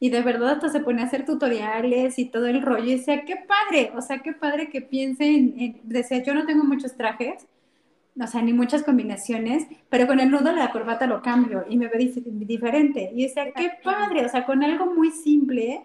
y 0.00 0.10
de 0.10 0.22
verdad 0.22 0.52
hasta 0.54 0.70
se 0.70 0.80
pone 0.80 1.02
a 1.02 1.04
hacer 1.04 1.24
tutoriales 1.24 2.18
y 2.18 2.24
todo 2.24 2.46
el 2.46 2.62
rollo. 2.62 2.86
Y 2.86 2.96
decía, 2.96 3.24
qué 3.24 3.36
padre, 3.36 3.92
o 3.94 4.00
sea, 4.02 4.18
qué 4.20 4.32
padre 4.32 4.70
que 4.70 4.80
piensen, 4.82 5.54
en, 5.58 5.80
decía, 5.84 6.22
yo 6.22 6.34
no 6.34 6.46
tengo 6.46 6.64
muchos 6.64 6.96
trajes, 6.96 7.46
o 8.20 8.26
sea, 8.26 8.42
ni 8.42 8.52
muchas 8.52 8.82
combinaciones, 8.82 9.66
pero 9.88 10.06
con 10.06 10.20
el 10.20 10.30
nudo 10.30 10.50
de 10.50 10.56
la 10.56 10.72
corbata 10.72 11.06
lo 11.06 11.22
cambio 11.22 11.64
y 11.68 11.76
me 11.76 11.88
ve 11.88 12.12
diferente. 12.24 13.10
Y 13.14 13.22
decía, 13.24 13.52
qué 13.52 13.72
padre, 13.82 14.26
o 14.26 14.28
sea, 14.28 14.44
con 14.44 14.62
algo 14.62 14.86
muy 14.86 15.10
simple, 15.10 15.82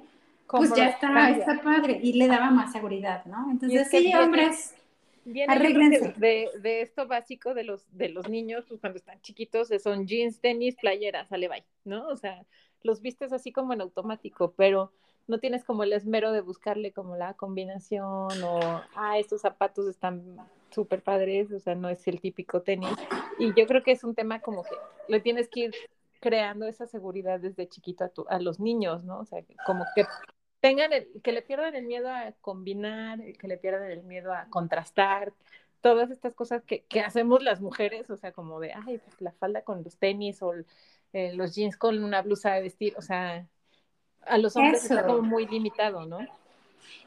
pues 0.48 0.74
ya 0.76 0.90
está, 0.90 1.30
está 1.30 1.62
padre. 1.62 2.00
Y 2.02 2.14
le 2.14 2.28
daba 2.28 2.52
más 2.52 2.72
seguridad, 2.72 3.24
¿no? 3.26 3.50
Entonces, 3.52 3.88
sí, 3.90 4.14
hombres. 4.14 4.76
Viene 5.24 5.58
de, 6.18 6.50
de, 6.62 6.82
esto 6.82 7.08
básico 7.08 7.56
de 7.56 7.64
los, 7.64 7.84
de 7.98 8.10
los 8.10 8.30
niños, 8.30 8.66
pues 8.68 8.80
cuando 8.80 8.98
están 8.98 9.20
chiquitos, 9.22 9.70
son 9.82 10.06
jeans, 10.06 10.40
tenis, 10.40 10.76
playeras, 10.76 11.30
sale 11.30 11.48
bye, 11.48 11.66
¿no? 11.84 12.08
O 12.10 12.16
sea, 12.16 12.46
los 12.84 13.02
vistes 13.02 13.34
así 13.34 13.52
como 13.52 13.74
en 13.74 13.82
automático, 13.82 14.54
pero 14.56 14.92
no 15.28 15.40
tienes 15.40 15.64
como 15.64 15.84
el 15.84 15.94
esmero 15.94 16.32
de 16.32 16.42
buscarle 16.42 16.92
como 16.92 17.16
la 17.16 17.34
combinación 17.34 18.44
o, 18.44 18.60
ah, 18.96 19.18
estos 19.18 19.42
zapatos 19.42 19.88
están 19.88 20.38
súper 20.70 21.02
padres, 21.02 21.52
o 21.52 21.60
sea, 21.60 21.76
no 21.76 21.90
es 21.90 22.08
el 22.08 22.22
típico 22.22 22.62
tenis. 22.62 22.96
Y 23.40 23.54
yo 23.60 23.66
creo 23.66 23.84
que 23.84 23.92
es 23.92 24.04
un 24.04 24.16
tema 24.16 24.42
como 24.42 24.64
que 24.64 24.76
le 25.08 25.20
tienes 25.20 25.48
que 25.50 25.62
ir 25.62 25.76
creando 26.20 26.66
esa 26.66 26.88
seguridad 26.88 27.40
desde 27.40 27.68
chiquito 27.68 28.04
a, 28.04 28.12
a 28.36 28.40
los 28.40 28.60
niños, 28.60 29.04
¿no? 29.04 29.20
O 29.20 29.26
sea, 29.26 29.44
como 29.66 29.86
que 29.96 30.06
tengan, 30.60 30.94
el, 30.94 31.08
que 31.24 31.32
le 31.32 31.42
pierdan 31.42 31.76
el 31.76 31.86
miedo 31.86 32.10
a 32.10 32.34
combinar, 32.42 33.20
que 33.40 33.48
le 33.48 33.58
pierdan 33.58 33.92
el 33.92 34.04
miedo 34.04 34.34
a 34.34 34.48
contrastar, 34.50 35.34
todas 35.82 36.10
estas 36.10 36.34
cosas 36.34 36.64
que, 36.64 36.84
que 36.86 37.02
hacemos 37.02 37.44
las 37.44 37.62
mujeres, 37.62 38.10
o 38.10 38.18
sea, 38.18 38.32
como 38.32 38.60
de, 38.60 38.74
ay, 38.74 38.98
pues 38.98 39.22
la 39.22 39.32
falda 39.34 39.62
con 39.64 39.84
los 39.84 39.98
tenis 39.98 40.42
o 40.42 40.54
eh, 41.14 41.34
los 41.34 41.54
jeans 41.54 41.78
con 41.78 42.04
una 42.04 42.24
blusa 42.24 42.54
de 42.54 42.64
vestir, 42.64 42.96
o 42.98 43.04
sea, 43.04 43.48
a 44.28 44.38
los 44.38 44.56
hombres 44.56 44.84
está 44.84 45.06
como 45.06 45.22
muy 45.22 45.48
limitado, 45.48 46.06
¿no? 46.06 46.20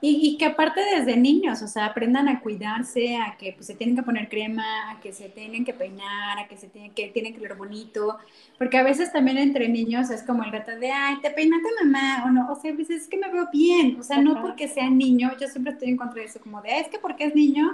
Y, 0.00 0.37
que 0.38 0.44
aparte 0.44 0.81
desde 0.81 1.16
niños, 1.16 1.61
o 1.61 1.66
sea, 1.66 1.87
aprendan 1.87 2.28
a 2.28 2.40
cuidarse, 2.40 3.16
a 3.16 3.37
que 3.37 3.54
pues, 3.54 3.66
se 3.66 3.74
tienen 3.74 3.96
que 3.96 4.04
poner 4.04 4.28
crema, 4.28 4.92
a 4.92 5.00
que 5.00 5.12
se 5.12 5.28
tienen 5.28 5.64
que 5.64 5.74
peinar, 5.74 6.38
a 6.38 6.46
que 6.46 6.57
se 6.57 6.68
tienen 6.68 6.92
que, 6.92 7.09
tienen 7.09 7.35
que 7.35 7.40
ver 7.40 7.57
bonito, 7.57 8.16
porque 8.59 8.78
a 8.78 8.85
veces 8.85 9.12
también 9.12 9.38
entre 9.38 9.68
niños 9.68 10.11
es 10.11 10.22
como 10.22 10.44
el 10.44 10.52
gato 10.52 10.70
de, 10.78 10.92
ay, 10.92 11.16
te 11.20 11.31
peinaste 11.31 11.68
mamá, 11.83 12.22
o 12.26 12.31
no, 12.31 12.52
o 12.52 12.54
sea, 12.54 12.70
a 12.70 12.76
veces 12.76 13.02
es 13.02 13.09
que 13.09 13.16
me 13.16 13.28
veo 13.28 13.48
bien, 13.52 13.98
o 13.98 14.04
sea, 14.04 14.22
no 14.22 14.40
porque 14.40 14.68
sea 14.68 14.88
niño, 14.88 15.33
yo 15.40 15.48
siempre 15.48 15.72
estoy 15.72 15.88
en 15.88 15.96
contra 15.96 16.20
de 16.20 16.28
eso, 16.28 16.40
como 16.40 16.62
de, 16.62 16.78
es 16.78 16.87
que 16.87 17.00
porque 17.00 17.24
es 17.24 17.35
niño, 17.35 17.68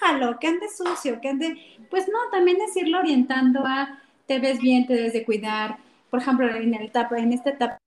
déjalo, 0.00 0.38
que 0.38 0.46
ande 0.46 0.66
sucio, 0.70 1.20
que 1.20 1.28
ande, 1.28 1.58
pues 1.90 2.08
no, 2.08 2.18
también 2.30 2.56
es 2.62 2.74
irlo 2.74 3.00
orientando 3.00 3.66
a, 3.66 3.98
te 4.26 4.38
ves 4.38 4.60
bien, 4.60 4.86
te 4.86 4.94
debes 4.94 5.12
de 5.12 5.26
cuidar, 5.26 5.76
por 6.08 6.20
ejemplo, 6.20 6.48
en, 6.48 6.72
el 6.72 6.86
etapa, 6.86 7.18
en 7.18 7.34
esta 7.34 7.50
etapa 7.50 7.79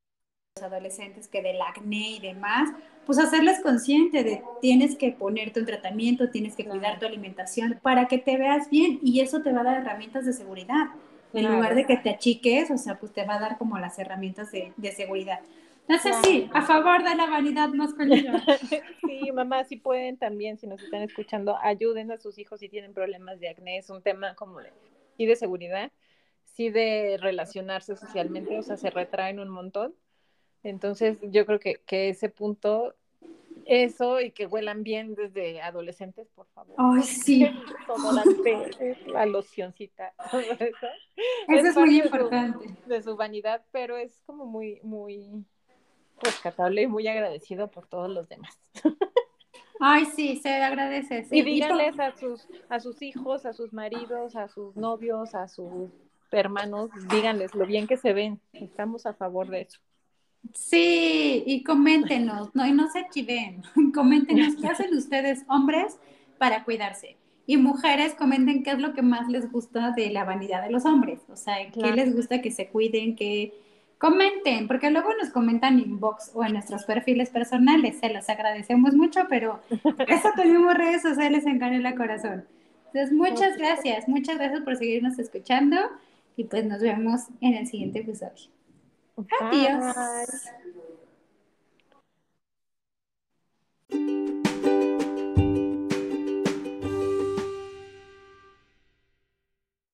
adolescentes 0.62 1.28
que 1.28 1.42
del 1.42 1.62
acné 1.62 2.12
y 2.12 2.20
demás, 2.20 2.70
pues 3.06 3.18
hacerles 3.18 3.60
consciente 3.62 4.24
de 4.24 4.44
tienes 4.62 4.96
que 4.96 5.12
ponerte 5.12 5.60
un 5.60 5.66
tratamiento, 5.66 6.30
tienes 6.30 6.56
que 6.56 6.66
cuidar 6.66 7.00
tu 7.00 7.08
alimentación 7.08 7.80
para 7.82 8.08
que 8.08 8.20
te 8.20 8.38
veas 8.38 8.70
bien 8.70 9.00
y 9.02 9.22
eso 9.22 9.42
te 9.42 9.52
va 9.52 9.62
a 9.62 9.63
dar 9.63 9.82
herramientas 9.82 10.26
de 10.26 10.34
seguridad. 10.34 10.89
En 11.34 11.52
lugar 11.52 11.74
de 11.74 11.86
que 11.86 11.98
te 11.98 12.12
achiques, 12.12 12.70
o 12.70 12.78
sea, 12.78 13.00
pues 13.00 13.12
te 13.12 13.26
va 13.26 13.36
a 13.36 13.39
dar 13.39 13.58
como 13.58 13.80
las 13.80 13.98
herramientas 13.98 14.52
de, 14.52 14.72
de 14.78 14.92
seguridad. 14.92 15.39
Entonces 15.88 16.16
sí, 16.24 16.48
a 16.54 16.62
favor 16.62 17.04
de 17.04 17.16
la 17.16 17.26
vanidad 17.26 17.70
masculina. 17.70 18.46
sí, 19.08 19.32
mamá, 19.32 19.63
si 19.63 19.78
pueden 19.78 20.18
también, 20.18 20.60
si 20.60 20.68
nos 20.68 20.84
están 20.84 21.02
escuchando, 21.02 21.58
ayuden 21.58 22.12
a 22.12 22.20
sus 22.20 22.38
hijos 22.38 22.60
si 22.60 22.70
tienen 22.70 22.94
problemas 22.94 23.39
de 23.39 23.50
acné, 23.50 23.80
es 23.80 23.89
un 23.89 24.04
tema 24.04 24.36
como 24.36 24.60
de, 24.60 24.72
y 25.18 25.26
de 25.26 25.36
seguridad, 25.36 25.92
sí 26.46 26.70
de 26.70 27.18
relacionarse 27.20 27.96
socialmente, 27.96 28.60
o 28.60 28.62
sea, 28.62 28.78
se 28.78 28.92
retraen 28.92 29.39
un 29.39 29.50
montón 29.50 29.96
entonces, 30.63 31.19
yo 31.21 31.45
creo 31.45 31.60
que, 31.60 31.82
que 31.86 32.10
ese 32.10 32.30
punto, 32.30 32.95
eso 33.65 34.21
y 34.21 34.32
que 34.32 34.45
huelan 34.45 34.84
bien 34.84 35.13
desde 35.15 35.62
adolescentes, 35.62 36.28
por 36.36 36.47
favor. 36.47 36.76
Ay, 36.78 37.04
sí. 37.04 37.45
la 39.08 39.26
locioncita, 39.26 40.13
eso. 40.34 40.88
Eso 41.47 41.67
es, 41.67 41.76
muy 41.76 42.02
importante. 42.02 42.65
De 42.86 43.02
su, 43.02 43.15
vanidad, 43.15 43.63
pero 43.71 43.97
es 43.97 44.21
como 44.26 44.45
muy, 44.45 44.80
muy 44.84 45.45
rescatable 46.21 46.84
y 46.84 46.88
muy 46.88 47.08
agradecido 47.08 47.69
por 47.69 47.88
todos 47.88 48.10
los 48.10 48.30
demás. 48.30 48.58
Ay, 49.80 50.06
sí, 50.06 50.38
se 50.38 50.49
agradece. 50.49 51.28
Y 51.30 51.41
díganles 51.41 51.99
a 51.99 52.15
sus, 52.15 52.47
a 52.69 52.80
sus 52.80 53.02
hijos, 53.02 53.45
a 53.45 53.52
sus 53.52 53.73
maridos, 53.73 54.38
a 54.38 54.47
sus 54.47 54.78
novios, 54.78 55.36
a 55.36 55.49
sus 55.49 55.91
hermanos, 56.32 56.89
díganles 57.10 57.54
lo 57.54 57.65
bien 57.65 57.86
que 57.86 57.97
se 57.97 58.13
ven. 58.13 58.39
Estamos 58.54 59.06
a 59.06 59.13
favor 59.13 59.49
de 59.49 59.62
eso. 59.62 59.82
Sí, 60.53 61.43
y 61.45 61.63
coméntenos, 61.63 62.53
no, 62.53 62.67
y 62.67 62.73
no 62.73 62.89
se 62.91 63.08
chiven, 63.10 63.63
coméntenos 63.93 64.56
qué 64.56 64.67
hacen 64.67 64.93
ustedes, 64.95 65.43
hombres, 65.47 65.97
para 66.38 66.63
cuidarse. 66.63 67.17
Y 67.45 67.58
mujeres, 67.58 68.13
comenten 68.13 68.63
qué 68.63 68.71
es 68.71 68.79
lo 68.79 68.93
que 68.93 69.01
más 69.01 69.27
les 69.29 69.51
gusta 69.51 69.91
de 69.91 70.10
la 70.10 70.23
vanidad 70.23 70.63
de 70.63 70.71
los 70.71 70.86
hombres, 70.86 71.21
o 71.29 71.36
sea, 71.36 71.56
qué 71.71 71.91
les 71.91 72.15
gusta 72.15 72.41
que 72.41 72.51
se 72.51 72.67
cuiden, 72.67 73.15
que 73.15 73.53
comenten, 73.97 74.67
porque 74.67 74.91
luego 74.91 75.10
nos 75.19 75.29
comentan 75.29 75.79
inbox 75.79 76.32
o 76.34 76.43
en 76.43 76.53
nuestros 76.53 76.84
perfiles 76.84 77.29
personales, 77.29 77.99
se 77.99 78.13
los 78.13 78.27
agradecemos 78.29 78.93
mucho, 78.95 79.21
pero 79.29 79.62
eso 80.08 80.29
tenemos 80.36 80.73
redes 80.73 81.01
sociales 81.01 81.45
en 81.45 81.60
Canela 81.60 81.95
Corazón. 81.95 82.45
Entonces, 82.88 83.12
muchas 83.12 83.58
gracias, 83.58 84.08
muchas 84.08 84.38
gracias 84.38 84.62
por 84.62 84.75
seguirnos 84.75 85.17
escuchando 85.19 85.77
y 86.36 86.43
pues 86.43 86.65
nos 86.65 86.82
vemos 86.82 87.21
en 87.41 87.56
el 87.56 87.65
siguiente 87.65 87.99
episodio. 87.99 88.49
Bye. 89.17 89.28
Adeus. 89.39 90.49